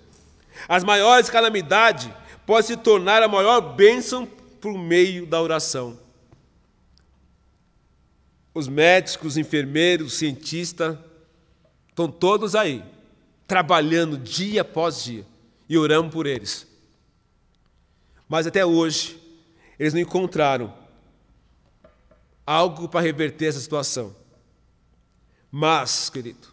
As 0.68 0.84
maiores 0.84 1.30
calamidades 1.30 2.10
podem 2.46 2.68
se 2.68 2.78
tornar 2.78 3.22
a 3.22 3.28
maior 3.28 3.62
bênção 3.62 4.26
por 4.60 4.78
meio 4.78 5.26
da 5.26 5.42
oração. 5.42 6.00
Os 8.54 8.68
médicos, 8.68 9.34
os 9.34 9.38
enfermeiros, 9.38 10.08
os 10.08 10.18
cientistas 10.18 10.98
estão 11.88 12.10
todos 12.10 12.56
aí, 12.56 12.84
trabalhando 13.48 14.18
dia 14.18 14.62
após 14.62 15.04
dia, 15.04 15.26
e 15.68 15.78
oramos 15.78 16.12
por 16.12 16.26
eles. 16.26 16.68
Mas 18.28 18.48
até 18.48 18.66
hoje, 18.66 19.20
eles 19.78 19.94
não 19.94 20.02
encontraram 20.02 20.74
algo 22.50 22.90
para 22.90 23.02
reverter 23.02 23.46
essa 23.46 23.60
situação. 23.60 24.16
Mas, 25.52 26.10
querido, 26.10 26.48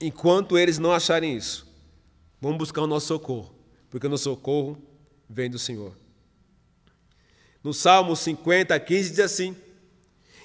enquanto 0.00 0.56
eles 0.56 0.78
não 0.78 0.92
acharem 0.92 1.36
isso, 1.36 1.66
vamos 2.40 2.58
buscar 2.58 2.82
o 2.82 2.86
nosso 2.86 3.08
socorro, 3.08 3.52
porque 3.90 4.06
o 4.06 4.10
nosso 4.10 4.24
socorro 4.24 4.80
vem 5.28 5.50
do 5.50 5.58
Senhor. 5.58 5.92
No 7.64 7.74
Salmo 7.74 8.14
50, 8.14 8.78
15 8.78 9.10
diz 9.10 9.18
assim: 9.18 9.56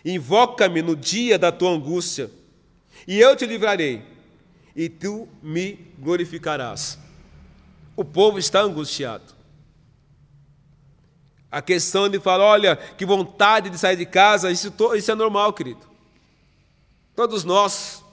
Invoca-me 0.04 0.82
no 0.82 0.96
dia 0.96 1.38
da 1.38 1.52
tua 1.52 1.70
angústia, 1.70 2.32
e 3.08 3.20
eu 3.20 3.36
te 3.36 3.46
livrarei, 3.46 4.04
e 4.76 4.90
tu 4.90 5.28
me 5.44 5.74
glorificarás. 6.00 6.98
O 7.96 8.04
povo 8.04 8.40
está 8.40 8.62
angustiado. 8.62 9.33
A 11.54 11.62
questão 11.62 12.10
de 12.10 12.20
falar, 12.20 12.46
olha, 12.46 12.76
que 12.76 13.06
vontade 13.06 13.70
de 13.70 13.78
sair 13.78 13.96
de 13.96 14.08
casa, 14.08 14.52
isso, 14.52 14.74
isso 14.96 15.12
é 15.12 15.14
normal, 15.14 15.54
querido. 15.54 15.82
Todos 17.16 17.44
nós, 17.44 18.04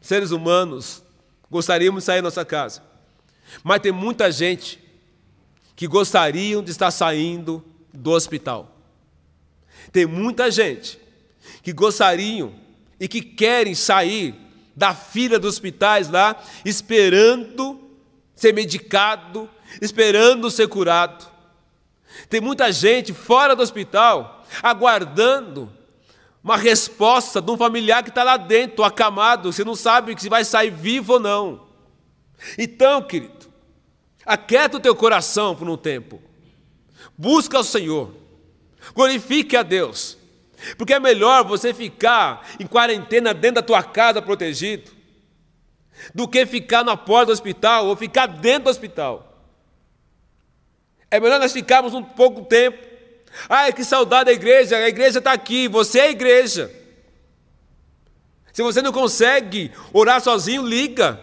seres 0.00 0.30
humanos, 0.30 1.02
gostaríamos 1.50 2.04
de 2.04 2.06
sair 2.06 2.18
da 2.18 2.28
nossa 2.28 2.44
casa. 2.44 2.80
Mas 3.64 3.80
tem 3.80 3.90
muita 3.90 4.30
gente 4.30 4.78
que 5.74 5.88
gostariam 5.88 6.62
de 6.62 6.70
estar 6.70 6.92
saindo 6.92 7.60
do 7.92 8.12
hospital. 8.12 8.70
Tem 9.90 10.06
muita 10.06 10.48
gente 10.48 10.96
que 11.64 11.72
gostariam 11.72 12.54
e 13.00 13.08
que 13.08 13.20
querem 13.20 13.74
sair 13.74 14.32
da 14.76 14.94
fila 14.94 15.40
dos 15.40 15.54
hospitais 15.54 16.08
lá, 16.08 16.40
esperando 16.64 17.80
ser 18.36 18.54
medicado, 18.54 19.50
esperando 19.82 20.52
ser 20.52 20.68
curado. 20.68 21.34
Tem 22.28 22.40
muita 22.40 22.72
gente 22.72 23.12
fora 23.12 23.54
do 23.54 23.62
hospital 23.62 24.44
aguardando 24.62 25.72
uma 26.46 26.56
resposta 26.56 27.42
de 27.42 27.50
um 27.50 27.56
familiar 27.56 28.04
que 28.04 28.08
está 28.08 28.22
lá 28.22 28.36
dentro, 28.36 28.84
acamado, 28.84 29.52
você 29.52 29.64
não 29.64 29.74
sabe 29.74 30.14
se 30.16 30.28
vai 30.28 30.44
sair 30.44 30.70
vivo 30.70 31.14
ou 31.14 31.20
não. 31.20 31.66
Então, 32.56 33.02
querido, 33.02 33.46
aquieta 34.24 34.76
o 34.76 34.80
teu 34.80 34.94
coração 34.94 35.56
por 35.56 35.68
um 35.68 35.76
tempo, 35.76 36.22
busca 37.18 37.58
o 37.58 37.64
Senhor, 37.64 38.14
glorifique 38.94 39.56
a 39.56 39.64
Deus, 39.64 40.16
porque 40.78 40.94
é 40.94 41.00
melhor 41.00 41.44
você 41.44 41.74
ficar 41.74 42.46
em 42.60 42.66
quarentena 42.66 43.34
dentro 43.34 43.56
da 43.56 43.62
tua 43.62 43.82
casa 43.82 44.22
protegido, 44.22 44.92
do 46.14 46.28
que 46.28 46.46
ficar 46.46 46.84
na 46.84 46.96
porta 46.96 47.26
do 47.26 47.32
hospital 47.32 47.86
ou 47.86 47.96
ficar 47.96 48.26
dentro 48.26 48.64
do 48.64 48.70
hospital. 48.70 49.35
É 51.10 51.20
melhor 51.20 51.38
nós 51.38 51.52
ficarmos 51.52 51.94
um 51.94 52.02
pouco 52.02 52.44
tempo. 52.44 52.78
Ai, 53.48 53.72
que 53.72 53.84
saudade 53.84 54.26
da 54.26 54.32
igreja, 54.32 54.76
a 54.76 54.88
igreja 54.88 55.18
está 55.18 55.32
aqui, 55.32 55.68
você 55.68 55.98
é 55.98 56.02
a 56.02 56.10
igreja. 56.10 56.70
Se 58.52 58.62
você 58.62 58.80
não 58.80 58.92
consegue 58.92 59.70
orar 59.92 60.20
sozinho, 60.20 60.66
liga, 60.66 61.20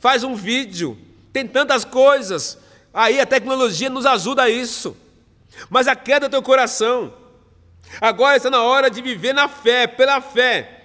faz 0.00 0.24
um 0.24 0.34
vídeo. 0.34 0.98
Tem 1.32 1.46
tantas 1.46 1.84
coisas. 1.84 2.58
Aí 2.92 3.20
a 3.20 3.26
tecnologia 3.26 3.88
nos 3.88 4.04
ajuda 4.04 4.42
a 4.42 4.50
isso. 4.50 4.96
Mas 5.70 5.86
a 5.86 5.94
queda 5.94 6.28
do 6.28 6.32
teu 6.32 6.42
coração. 6.42 7.14
Agora 8.00 8.36
está 8.36 8.50
na 8.50 8.62
hora 8.62 8.90
de 8.90 9.00
viver 9.00 9.32
na 9.32 9.48
fé, 9.48 9.86
pela 9.86 10.20
fé. 10.20 10.82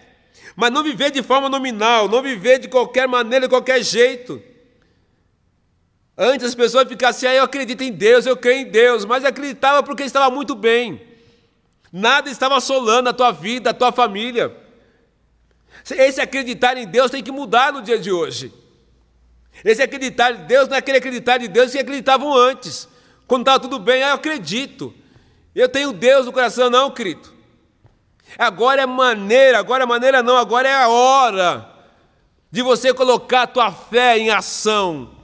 Mas 0.55 0.71
não 0.71 0.84
viver 0.84 1.11
de 1.11 1.24
forma 1.24 1.49
nominal, 1.49 2.07
não 2.07 2.21
viver 2.21 2.59
de 2.59 2.67
qualquer 2.67 3.07
maneira, 3.07 3.47
de 3.47 3.49
qualquer 3.49 3.82
jeito. 3.82 4.41
Antes 6.18 6.47
as 6.47 6.55
pessoas 6.55 6.88
ficavam 6.88 7.11
assim, 7.11 7.28
ah, 7.28 7.36
eu 7.36 7.43
acredito 7.43 7.84
em 7.84 7.91
Deus, 7.91 8.26
eu 8.26 8.36
creio 8.36 8.61
em 8.61 8.72
Deus, 8.72 9.05
mas 9.05 9.24
acreditava 9.24 9.84
porque 9.84 10.03
estava 10.03 10.34
muito 10.34 10.55
bem. 10.55 10.99
Nada 11.93 12.30
estava 12.30 12.57
assolando 12.57 13.09
a 13.09 13.13
tua 13.13 13.32
vida, 13.32 13.70
a 13.70 13.74
tua 13.74 13.91
família. 13.91 14.55
Esse 15.89 16.20
acreditar 16.20 16.76
em 16.76 16.88
Deus 16.88 17.11
tem 17.11 17.24
que 17.24 17.32
mudar 17.32 17.72
no 17.72 17.84
dia 17.84 17.99
de 17.99 18.11
hoje. 18.11 18.51
Esse 19.63 19.82
acreditar 19.82 20.32
em 20.32 20.45
Deus 20.45 20.68
não 20.68 20.76
é 20.76 20.80
aquele 20.80 20.97
acreditar 20.97 21.41
em 21.41 21.47
Deus 21.47 21.72
que 21.72 21.80
acreditavam 21.80 22.36
antes. 22.36 22.88
Quando 23.28 23.41
estava 23.41 23.59
tudo 23.59 23.78
bem, 23.78 24.01
ah, 24.01 24.09
eu 24.09 24.15
acredito. 24.15 24.93
Eu 25.53 25.70
tenho 25.70 25.93
Deus 25.93 26.26
no 26.26 26.34
coração, 26.34 26.70
não, 26.70 26.89
querido. 26.89 27.32
Agora 28.38 28.82
é 28.82 28.86
maneira, 28.86 29.59
agora 29.59 29.84
é 29.84 29.88
maneira 29.88 30.24
não, 30.24 30.36
agora 30.36 30.68
é 30.68 30.74
a 30.74 30.89
hora 30.89 31.74
de 32.51 32.61
você 32.61 32.93
colocar 32.93 33.43
a 33.43 33.47
tua 33.47 33.72
fé 33.72 34.18
em 34.18 34.30
ação. 34.30 35.16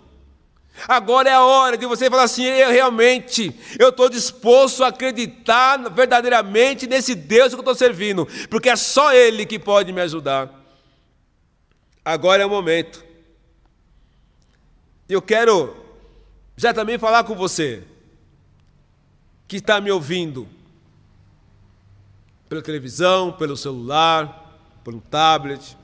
Agora 0.87 1.29
é 1.29 1.33
a 1.33 1.43
hora 1.43 1.77
de 1.77 1.85
você 1.85 2.09
falar 2.09 2.23
assim: 2.23 2.43
eu 2.43 2.71
realmente, 2.71 3.55
eu 3.79 3.89
estou 3.89 4.09
disposto 4.09 4.83
a 4.83 4.87
acreditar 4.87 5.77
verdadeiramente 5.89 6.87
nesse 6.87 7.15
Deus 7.15 7.49
que 7.49 7.55
eu 7.55 7.59
estou 7.59 7.75
servindo, 7.75 8.27
porque 8.49 8.69
é 8.69 8.75
só 8.75 9.13
Ele 9.13 9.45
que 9.45 9.59
pode 9.59 9.91
me 9.93 10.01
ajudar. 10.01 10.49
Agora 12.03 12.43
é 12.43 12.45
o 12.45 12.49
momento. 12.49 13.03
Eu 15.07 15.21
quero 15.21 15.75
já 16.57 16.73
também 16.73 16.97
falar 16.97 17.23
com 17.23 17.35
você, 17.35 17.83
que 19.47 19.57
está 19.57 19.79
me 19.79 19.91
ouvindo, 19.91 20.47
pela 22.49 22.61
televisão, 22.61 23.31
pelo 23.31 23.55
celular, 23.55 24.59
pelo 24.83 24.99
tablet. 25.01 25.77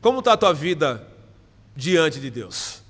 Como 0.00 0.18
está 0.18 0.34
a 0.34 0.36
tua 0.36 0.52
vida 0.52 1.06
diante 1.78 2.18
de 2.18 2.28
Deus? 2.28 2.82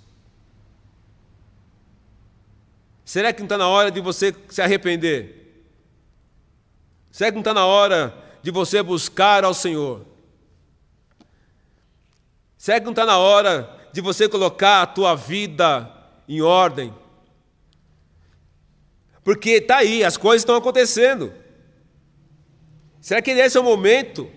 Será 3.04 3.34
que 3.34 3.40
não 3.40 3.44
está 3.44 3.58
na 3.58 3.68
hora 3.68 3.90
de 3.90 4.00
você 4.00 4.34
se 4.48 4.62
arrepender? 4.62 5.62
Será 7.10 7.30
que 7.30 7.34
não 7.34 7.42
está 7.42 7.52
na 7.52 7.66
hora 7.66 8.16
de 8.42 8.50
você 8.50 8.82
buscar 8.82 9.44
ao 9.44 9.52
Senhor? 9.52 10.06
Será 12.56 12.80
que 12.80 12.86
não 12.86 12.92
está 12.92 13.04
na 13.04 13.18
hora 13.18 13.68
de 13.92 14.00
você 14.00 14.26
colocar 14.26 14.80
a 14.80 14.86
tua 14.86 15.14
vida 15.14 15.92
em 16.26 16.40
ordem? 16.40 16.94
Porque 19.22 19.50
está 19.50 19.76
aí, 19.76 20.02
as 20.02 20.16
coisas 20.16 20.40
estão 20.40 20.56
acontecendo. 20.56 21.30
Será 23.02 23.20
que 23.20 23.32
esse 23.32 23.58
é 23.58 23.60
o 23.60 23.64
momento? 23.64 24.30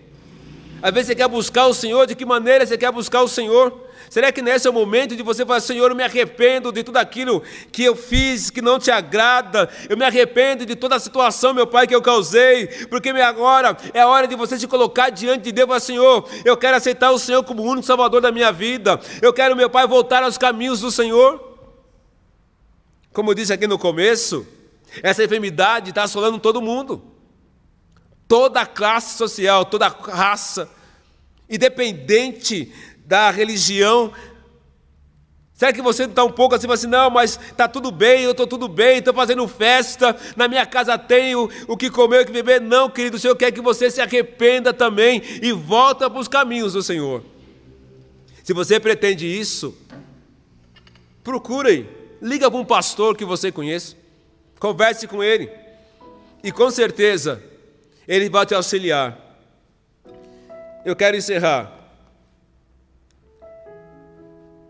Às 0.82 0.92
vezes 0.92 1.06
você 1.06 1.14
quer 1.14 1.28
buscar 1.28 1.66
o 1.68 1.74
Senhor, 1.74 2.06
de 2.06 2.14
que 2.14 2.26
maneira 2.26 2.66
você 2.66 2.76
quer 2.76 2.92
buscar 2.92 3.22
o 3.22 3.28
Senhor? 3.28 3.91
Será 4.12 4.30
que 4.30 4.42
nesse 4.42 4.66
é 4.66 4.70
o 4.70 4.74
momento 4.74 5.16
de 5.16 5.22
você 5.22 5.42
falar, 5.46 5.60
Senhor, 5.60 5.90
eu 5.90 5.96
me 5.96 6.02
arrependo 6.02 6.70
de 6.70 6.82
tudo 6.84 6.98
aquilo 6.98 7.42
que 7.72 7.82
eu 7.82 7.96
fiz 7.96 8.50
que 8.50 8.60
não 8.60 8.78
te 8.78 8.90
agrada, 8.90 9.70
eu 9.88 9.96
me 9.96 10.04
arrependo 10.04 10.66
de 10.66 10.76
toda 10.76 10.96
a 10.96 11.00
situação, 11.00 11.54
meu 11.54 11.66
Pai, 11.66 11.86
que 11.86 11.94
eu 11.94 12.02
causei, 12.02 12.66
porque 12.88 13.08
agora 13.08 13.74
é 13.94 14.02
a 14.02 14.06
hora 14.06 14.28
de 14.28 14.36
você 14.36 14.58
se 14.58 14.68
colocar 14.68 15.08
diante 15.08 15.44
de 15.44 15.52
Deus 15.52 15.64
e 15.64 15.66
falar, 15.66 15.80
Senhor, 15.80 16.28
eu 16.44 16.54
quero 16.58 16.76
aceitar 16.76 17.10
o 17.10 17.18
Senhor 17.18 17.42
como 17.42 17.62
o 17.62 17.64
único 17.64 17.86
Salvador 17.86 18.20
da 18.20 18.30
minha 18.30 18.52
vida, 18.52 19.00
eu 19.22 19.32
quero, 19.32 19.56
meu 19.56 19.70
Pai, 19.70 19.86
voltar 19.86 20.22
aos 20.22 20.36
caminhos 20.36 20.80
do 20.80 20.90
Senhor. 20.90 21.58
Como 23.14 23.30
eu 23.30 23.34
disse 23.34 23.54
aqui 23.54 23.66
no 23.66 23.78
começo, 23.78 24.46
essa 25.02 25.24
enfermidade 25.24 25.88
está 25.88 26.02
assolando 26.02 26.38
todo 26.38 26.60
mundo, 26.60 27.02
toda 28.28 28.60
a 28.60 28.66
classe 28.66 29.16
social, 29.16 29.64
toda 29.64 29.86
a 29.86 29.88
raça, 29.88 30.68
independente 31.48 32.72
da 33.12 33.30
religião. 33.30 34.10
Será 35.52 35.70
que 35.70 35.82
você 35.82 36.04
está 36.04 36.24
um 36.24 36.32
pouco 36.32 36.54
assim, 36.54 36.66
assim, 36.72 36.86
não, 36.86 37.10
mas 37.10 37.38
está 37.38 37.68
tudo 37.68 37.90
bem, 37.92 38.22
eu 38.22 38.30
estou 38.30 38.46
tudo 38.46 38.66
bem, 38.68 39.00
estou 39.00 39.12
fazendo 39.12 39.46
festa, 39.46 40.16
na 40.34 40.48
minha 40.48 40.64
casa 40.64 40.96
tenho 40.96 41.46
o 41.68 41.76
que 41.76 41.90
comer, 41.90 42.22
o 42.22 42.26
que 42.26 42.32
beber? 42.32 42.58
Não, 42.58 42.88
querido, 42.88 43.18
o 43.18 43.20
Senhor 43.20 43.36
quer 43.36 43.52
que 43.52 43.60
você 43.60 43.90
se 43.90 44.00
arrependa 44.00 44.72
também 44.72 45.22
e 45.42 45.52
volta 45.52 46.08
para 46.08 46.18
os 46.18 46.26
caminhos 46.26 46.72
do 46.72 46.82
Senhor. 46.82 47.22
Se 48.42 48.54
você 48.54 48.80
pretende 48.80 49.26
isso, 49.26 49.76
procure, 51.22 51.86
liga 52.22 52.50
para 52.50 52.60
um 52.60 52.64
pastor 52.64 53.14
que 53.14 53.26
você 53.26 53.52
conhece, 53.52 53.94
converse 54.58 55.06
com 55.06 55.22
ele, 55.22 55.50
e 56.42 56.50
com 56.50 56.70
certeza 56.70 57.42
ele 58.08 58.30
vai 58.30 58.46
te 58.46 58.54
auxiliar. 58.54 59.18
Eu 60.82 60.96
quero 60.96 61.14
encerrar 61.14 61.81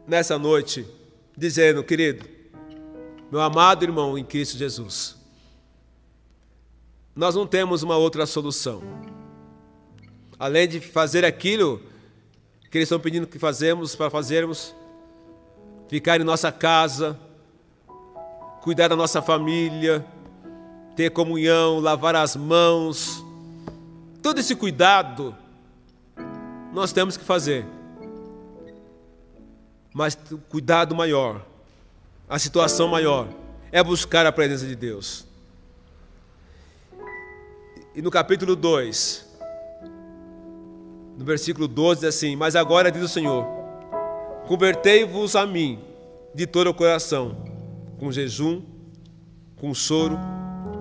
nessa 0.07 0.38
noite, 0.38 0.86
dizendo, 1.36 1.82
querido, 1.82 2.28
meu 3.30 3.40
amado 3.40 3.84
irmão 3.84 4.18
em 4.18 4.24
Cristo 4.24 4.59
Jesus, 4.59 5.16
nós 7.14 7.34
não 7.34 7.46
temos 7.46 7.82
uma 7.82 7.96
outra 7.96 8.26
solução. 8.26 8.82
Além 10.38 10.66
de 10.66 10.80
fazer 10.80 11.24
aquilo 11.24 11.80
que 12.70 12.78
eles 12.78 12.86
estão 12.86 12.98
pedindo 12.98 13.26
que 13.26 13.38
fazemos 13.38 13.94
para 13.94 14.11
fazermos, 14.11 14.74
ficar 15.88 16.20
em 16.20 16.24
nossa 16.24 16.50
casa, 16.50 17.18
cuidar 18.62 18.88
da 18.88 18.96
nossa 18.96 19.20
família, 19.20 20.05
ter 20.96 21.11
comunhão, 21.11 21.80
lavar 21.80 22.16
as 22.16 22.34
mãos, 22.34 23.22
todo 24.22 24.38
esse 24.38 24.57
cuidado 24.57 25.36
nós 26.72 26.92
temos 26.92 27.16
que 27.16 27.24
fazer. 27.24 27.66
Mas 29.93 30.16
cuidado 30.49 30.95
maior, 30.95 31.45
a 32.28 32.38
situação 32.38 32.88
maior, 32.88 33.28
é 33.70 33.82
buscar 33.82 34.24
a 34.24 34.32
presença 34.32 34.66
de 34.66 34.74
Deus. 34.74 35.26
E 37.95 38.01
no 38.01 38.11
capítulo 38.11 38.57
2, 38.57 39.26
no 41.18 41.24
versículo 41.24 41.68
12, 41.68 42.01
diz 42.01 42.09
assim: 42.09 42.36
Mas 42.36 42.57
agora 42.57 42.90
diz 42.90 43.03
o 43.03 43.09
Senhor: 43.09 43.47
Convertei-vos 44.47 45.36
a 45.36 45.47
mim 45.47 45.78
de 46.34 46.47
todo 46.47 46.70
o 46.70 46.74
coração, 46.74 47.36
com 47.99 48.11
jejum, 48.11 48.62
com 49.57 49.74
choro 49.74 50.18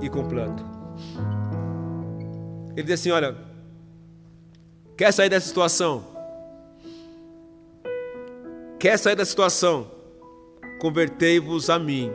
e 0.01 0.09
com 0.09 0.28
planto. 0.28 0.64
Ele 2.76 2.84
diz 2.84 2.99
assim: 2.99 3.12
Olha, 3.12 3.36
quer 4.97 5.12
sair 5.12 5.30
dessa 5.30 5.47
situação? 5.47 6.11
Quer 8.82 8.97
sair 8.97 9.15
da 9.15 9.23
situação? 9.23 9.91
Convertei-vos 10.79 11.69
a 11.69 11.77
mim. 11.77 12.11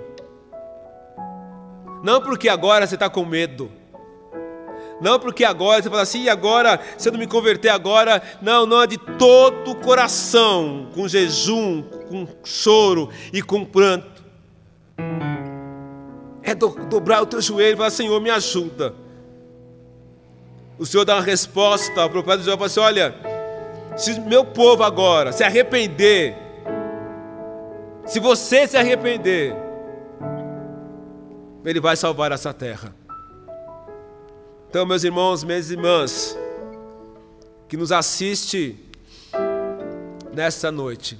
Não 2.03 2.21
porque 2.21 2.49
agora 2.49 2.85
você 2.85 2.97
está 2.97 3.09
com 3.09 3.25
medo. 3.25 3.71
Não 5.01 5.21
porque 5.21 5.45
agora 5.45 5.81
você 5.81 5.89
fala 5.89 6.03
assim, 6.03 6.25
e 6.25 6.29
agora, 6.29 6.81
se 6.99 7.09
eu 7.09 7.13
não 7.13 7.21
me 7.21 7.29
converter 7.29 7.69
agora, 7.69 8.21
não, 8.43 8.67
não 8.67 8.83
é 8.83 8.87
de 8.89 8.99
todo 8.99 9.71
o 9.71 9.77
coração, 9.77 10.89
com 10.93 11.07
jejum, 11.07 11.85
com 12.09 12.27
choro 12.43 13.11
e 13.33 13.41
com 13.41 13.65
pranto. 13.65 14.25
É 16.43 16.53
do, 16.53 16.71
dobrar 16.87 17.23
o 17.23 17.27
teu 17.27 17.41
joelho 17.41 17.75
e 17.75 17.77
falar, 17.77 17.91
Senhor, 17.91 18.21
me 18.21 18.31
ajuda. 18.31 18.93
O 20.77 20.85
Senhor 20.85 21.05
dá 21.05 21.15
uma 21.15 21.23
resposta 21.23 22.01
ao 22.01 22.11
profeta 22.11 22.43
João, 22.43 22.57
fala 22.57 22.67
assim, 22.67 22.81
olha, 22.81 23.15
se 23.97 24.19
meu 24.19 24.45
povo 24.45 24.83
agora 24.83 25.31
se 25.31 25.45
arrepender, 25.45 26.46
se 28.07 28.21
você 28.21 28.67
se 28.67 28.77
arrepender, 28.77 29.55
Ele 31.65 31.81
vai 31.81 31.97
salvar 31.97 32.31
essa 32.31 32.55
terra. 32.55 32.95
Então, 34.69 34.87
meus 34.87 35.03
irmãos, 35.03 35.43
minhas 35.43 35.71
irmãs, 35.71 36.37
que 37.69 37.77
nos 37.77 37.91
assiste 37.91 38.79
nesta 40.33 40.71
noite, 40.71 41.19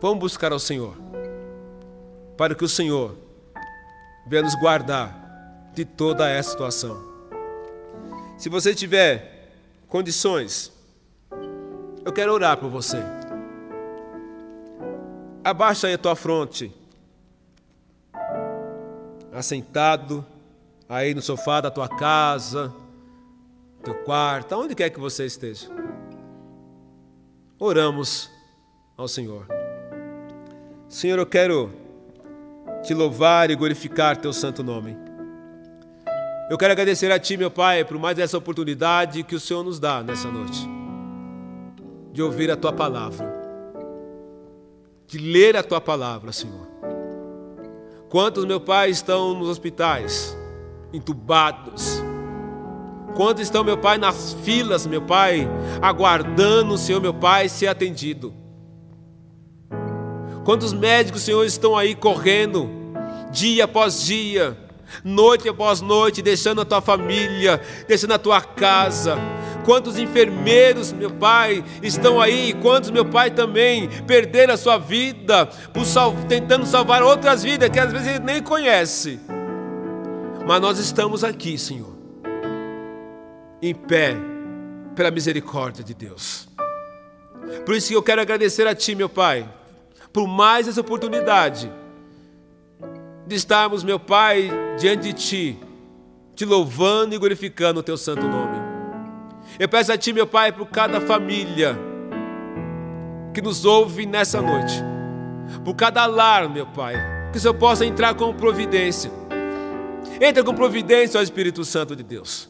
vamos 0.00 0.18
buscar 0.18 0.52
ao 0.52 0.58
Senhor, 0.58 0.94
para 2.36 2.54
que 2.54 2.64
o 2.64 2.68
Senhor 2.68 3.16
venha 4.26 4.42
nos 4.42 4.54
guardar 4.56 5.70
de 5.72 5.84
toda 5.84 6.28
essa 6.28 6.50
situação. 6.50 7.02
Se 8.36 8.48
você 8.50 8.74
tiver 8.74 9.52
condições, 9.88 10.72
eu 12.04 12.12
quero 12.12 12.32
orar 12.32 12.58
por 12.58 12.68
você. 12.68 12.98
Abaixa 15.46 15.86
aí 15.86 15.94
a 15.94 15.98
tua 15.98 16.16
fronte. 16.16 16.72
Assentado 19.32 20.26
aí 20.88 21.14
no 21.14 21.22
sofá 21.22 21.60
da 21.60 21.70
tua 21.70 21.88
casa, 21.88 22.74
teu 23.80 23.94
quarto, 24.02 24.56
aonde 24.56 24.74
quer 24.74 24.90
que 24.90 24.98
você 24.98 25.24
esteja. 25.24 25.68
Oramos 27.60 28.28
ao 28.96 29.06
Senhor. 29.06 29.46
Senhor, 30.88 31.16
eu 31.16 31.26
quero 31.26 31.72
te 32.82 32.92
louvar 32.92 33.48
e 33.48 33.54
glorificar 33.54 34.16
teu 34.16 34.32
santo 34.32 34.64
nome. 34.64 34.96
Eu 36.50 36.58
quero 36.58 36.72
agradecer 36.72 37.12
a 37.12 37.20
ti, 37.20 37.36
meu 37.36 37.52
Pai, 37.52 37.84
por 37.84 38.00
mais 38.00 38.18
essa 38.18 38.36
oportunidade 38.36 39.22
que 39.22 39.36
o 39.36 39.40
Senhor 39.40 39.62
nos 39.62 39.78
dá 39.78 40.02
nessa 40.02 40.28
noite 40.28 40.68
de 42.12 42.20
ouvir 42.20 42.50
a 42.50 42.56
tua 42.56 42.72
palavra 42.72 43.35
de 45.06 45.18
ler 45.18 45.56
a 45.56 45.62
tua 45.62 45.80
palavra, 45.80 46.32
Senhor. 46.32 46.66
Quantos, 48.08 48.44
meu 48.44 48.60
Pai, 48.60 48.90
estão 48.90 49.34
nos 49.34 49.48
hospitais, 49.48 50.36
entubados? 50.92 52.02
Quantos 53.14 53.42
estão, 53.42 53.64
meu 53.64 53.78
Pai, 53.78 53.98
nas 53.98 54.34
filas, 54.42 54.86
meu 54.86 55.02
Pai, 55.02 55.48
aguardando 55.80 56.74
o 56.74 56.78
Senhor, 56.78 57.00
meu 57.00 57.14
Pai, 57.14 57.48
ser 57.48 57.68
atendido? 57.68 58.34
Quantos 60.44 60.72
médicos, 60.72 61.22
Senhor, 61.22 61.44
estão 61.44 61.76
aí 61.76 61.94
correndo, 61.94 62.70
dia 63.32 63.64
após 63.64 64.04
dia, 64.04 64.56
noite 65.02 65.48
após 65.48 65.80
noite, 65.80 66.22
deixando 66.22 66.60
a 66.60 66.64
tua 66.64 66.80
família, 66.80 67.60
deixando 67.88 68.12
a 68.12 68.18
tua 68.18 68.40
casa? 68.40 69.16
Quantos 69.66 69.98
enfermeiros, 69.98 70.92
meu 70.92 71.10
Pai, 71.10 71.64
estão 71.82 72.20
aí, 72.20 72.54
quantos, 72.62 72.88
meu 72.88 73.04
Pai, 73.04 73.32
também 73.32 73.88
perderam 74.06 74.54
a 74.54 74.56
sua 74.56 74.78
vida 74.78 75.46
por 75.74 75.84
sal 75.84 76.14
tentando 76.28 76.64
salvar 76.64 77.02
outras 77.02 77.42
vidas 77.42 77.68
que 77.68 77.80
às 77.80 77.90
vezes 77.90 78.06
ele 78.06 78.20
nem 78.20 78.40
conhece. 78.40 79.18
Mas 80.46 80.60
nós 80.60 80.78
estamos 80.78 81.24
aqui, 81.24 81.58
Senhor, 81.58 81.92
em 83.60 83.74
pé, 83.74 84.14
pela 84.94 85.10
misericórdia 85.10 85.82
de 85.82 85.94
Deus. 85.94 86.48
Por 87.64 87.74
isso 87.74 87.88
que 87.88 87.96
eu 87.96 88.02
quero 88.04 88.20
agradecer 88.20 88.68
a 88.68 88.74
Ti, 88.74 88.94
meu 88.94 89.08
Pai, 89.08 89.48
por 90.12 90.28
mais 90.28 90.68
essa 90.68 90.80
oportunidade 90.80 91.72
de 93.26 93.34
estarmos, 93.34 93.82
meu 93.82 93.98
Pai, 93.98 94.48
diante 94.78 95.08
de 95.08 95.12
Ti, 95.12 95.58
te 96.36 96.44
louvando 96.44 97.16
e 97.16 97.18
glorificando 97.18 97.80
o 97.80 97.82
Teu 97.82 97.96
santo 97.96 98.22
nome. 98.28 98.65
Eu 99.58 99.68
peço 99.68 99.92
a 99.92 99.96
Ti, 99.96 100.12
meu 100.12 100.26
Pai, 100.26 100.52
por 100.52 100.66
cada 100.66 101.00
família 101.00 101.78
que 103.32 103.40
nos 103.40 103.64
ouve 103.64 104.06
nessa 104.06 104.40
noite, 104.40 104.82
por 105.64 105.74
cada 105.74 106.04
lar, 106.06 106.48
meu 106.48 106.66
Pai, 106.66 106.94
que 107.32 107.38
o 107.38 107.40
Senhor 107.40 107.54
possa 107.54 107.84
entrar 107.84 108.14
com 108.14 108.34
providência. 108.34 109.10
Entra 110.20 110.42
com 110.42 110.54
providência, 110.54 111.20
ó 111.20 111.22
Espírito 111.22 111.64
Santo 111.64 111.94
de 111.94 112.02
Deus. 112.02 112.48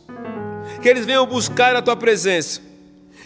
Que 0.82 0.88
eles 0.88 1.04
venham 1.04 1.26
buscar 1.26 1.74
a 1.74 1.82
Tua 1.82 1.96
presença. 1.96 2.60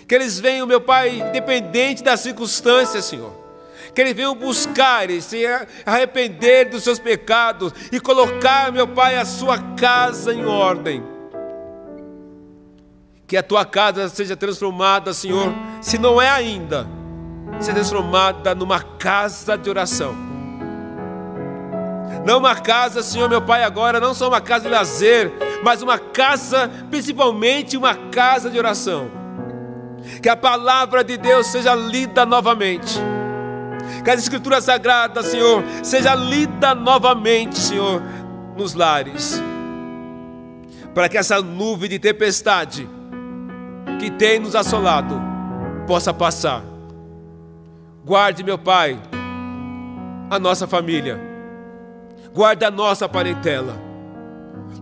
Que 0.06 0.14
eles 0.14 0.38
venham, 0.38 0.66
meu 0.66 0.80
Pai, 0.80 1.20
independente 1.20 2.02
das 2.02 2.20
circunstâncias, 2.20 3.04
Senhor 3.04 3.40
que 3.94 4.00
eles 4.00 4.14
venham 4.14 4.34
buscar 4.34 5.10
e 5.10 5.20
se 5.20 5.44
arrepender 5.84 6.68
dos 6.70 6.84
seus 6.84 7.00
pecados 7.00 7.72
e 7.90 7.98
colocar, 7.98 8.70
meu 8.70 8.86
Pai, 8.86 9.16
a 9.16 9.24
sua 9.24 9.58
casa 9.74 10.32
em 10.32 10.44
ordem. 10.44 11.02
Que 13.30 13.36
a 13.36 13.44
tua 13.44 13.64
casa 13.64 14.08
seja 14.08 14.36
transformada, 14.36 15.14
Senhor, 15.14 15.54
se 15.80 15.96
não 15.98 16.20
é 16.20 16.28
ainda, 16.28 16.84
seja 17.60 17.74
transformada 17.74 18.56
numa 18.56 18.82
casa 18.82 19.56
de 19.56 19.70
oração. 19.70 20.16
Não 22.26 22.38
uma 22.38 22.56
casa, 22.56 23.04
Senhor, 23.04 23.28
meu 23.28 23.40
Pai, 23.40 23.62
agora, 23.62 24.00
não 24.00 24.14
só 24.14 24.26
uma 24.26 24.40
casa 24.40 24.64
de 24.64 24.74
lazer, 24.74 25.32
mas 25.62 25.80
uma 25.80 25.96
casa, 25.96 26.68
principalmente 26.90 27.76
uma 27.76 27.94
casa 27.94 28.50
de 28.50 28.58
oração. 28.58 29.08
Que 30.20 30.28
a 30.28 30.34
palavra 30.34 31.04
de 31.04 31.16
Deus 31.16 31.46
seja 31.46 31.72
lida 31.72 32.26
novamente 32.26 32.98
que 34.02 34.10
as 34.10 34.18
Escrituras 34.18 34.64
Sagradas, 34.64 35.26
Senhor, 35.26 35.62
seja 35.84 36.16
lida 36.16 36.74
novamente, 36.74 37.60
Senhor, 37.60 38.02
nos 38.56 38.74
lares, 38.74 39.40
para 40.92 41.08
que 41.08 41.16
essa 41.16 41.40
nuvem 41.40 41.88
de 41.88 42.00
tempestade 42.00 42.88
que 44.00 44.10
tem 44.10 44.40
nos 44.40 44.56
assolado 44.56 45.14
possa 45.86 46.12
passar. 46.12 46.64
Guarde, 48.04 48.42
meu 48.42 48.58
Pai, 48.58 49.00
a 50.30 50.38
nossa 50.38 50.66
família, 50.66 51.20
guarde 52.32 52.64
a 52.64 52.70
nossa 52.70 53.08
parentela, 53.08 53.76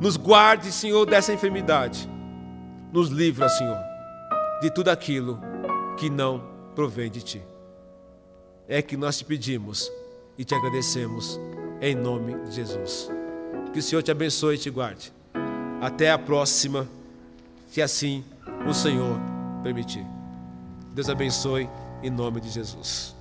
nos 0.01 0.17
guarde, 0.17 0.71
Senhor, 0.71 1.05
dessa 1.05 1.33
enfermidade, 1.33 2.09
nos 2.93 3.09
livra, 3.09 3.49
Senhor, 3.49 3.79
de 4.63 4.71
tudo 4.71 4.89
aquilo 4.89 5.41
que 5.97 6.09
não 6.09 6.43
provém 6.75 7.11
de 7.11 7.21
Ti 7.21 7.43
é 8.69 8.83
que 8.83 8.99
nós 8.99 9.17
te 9.17 9.25
pedimos 9.25 9.91
e 10.37 10.45
te 10.45 10.55
agradecemos 10.55 11.41
em 11.81 11.95
nome 11.95 12.35
de 12.45 12.53
Jesus. 12.53 13.11
Que 13.73 13.79
o 13.79 13.83
Senhor 13.83 14.03
te 14.03 14.11
abençoe 14.11 14.57
e 14.57 14.59
te 14.59 14.69
guarde. 14.69 15.11
Até 15.81 16.11
a 16.11 16.19
próxima, 16.19 16.87
se 17.69 17.83
assim 17.83 18.25
o 18.67 18.75
Senhor 18.75 19.19
permitir. 19.63 20.05
Deus 20.95 21.09
abençoe 21.09 21.69
em 22.03 22.11
nome 22.11 22.41
de 22.41 22.49
Jesus. 22.49 23.18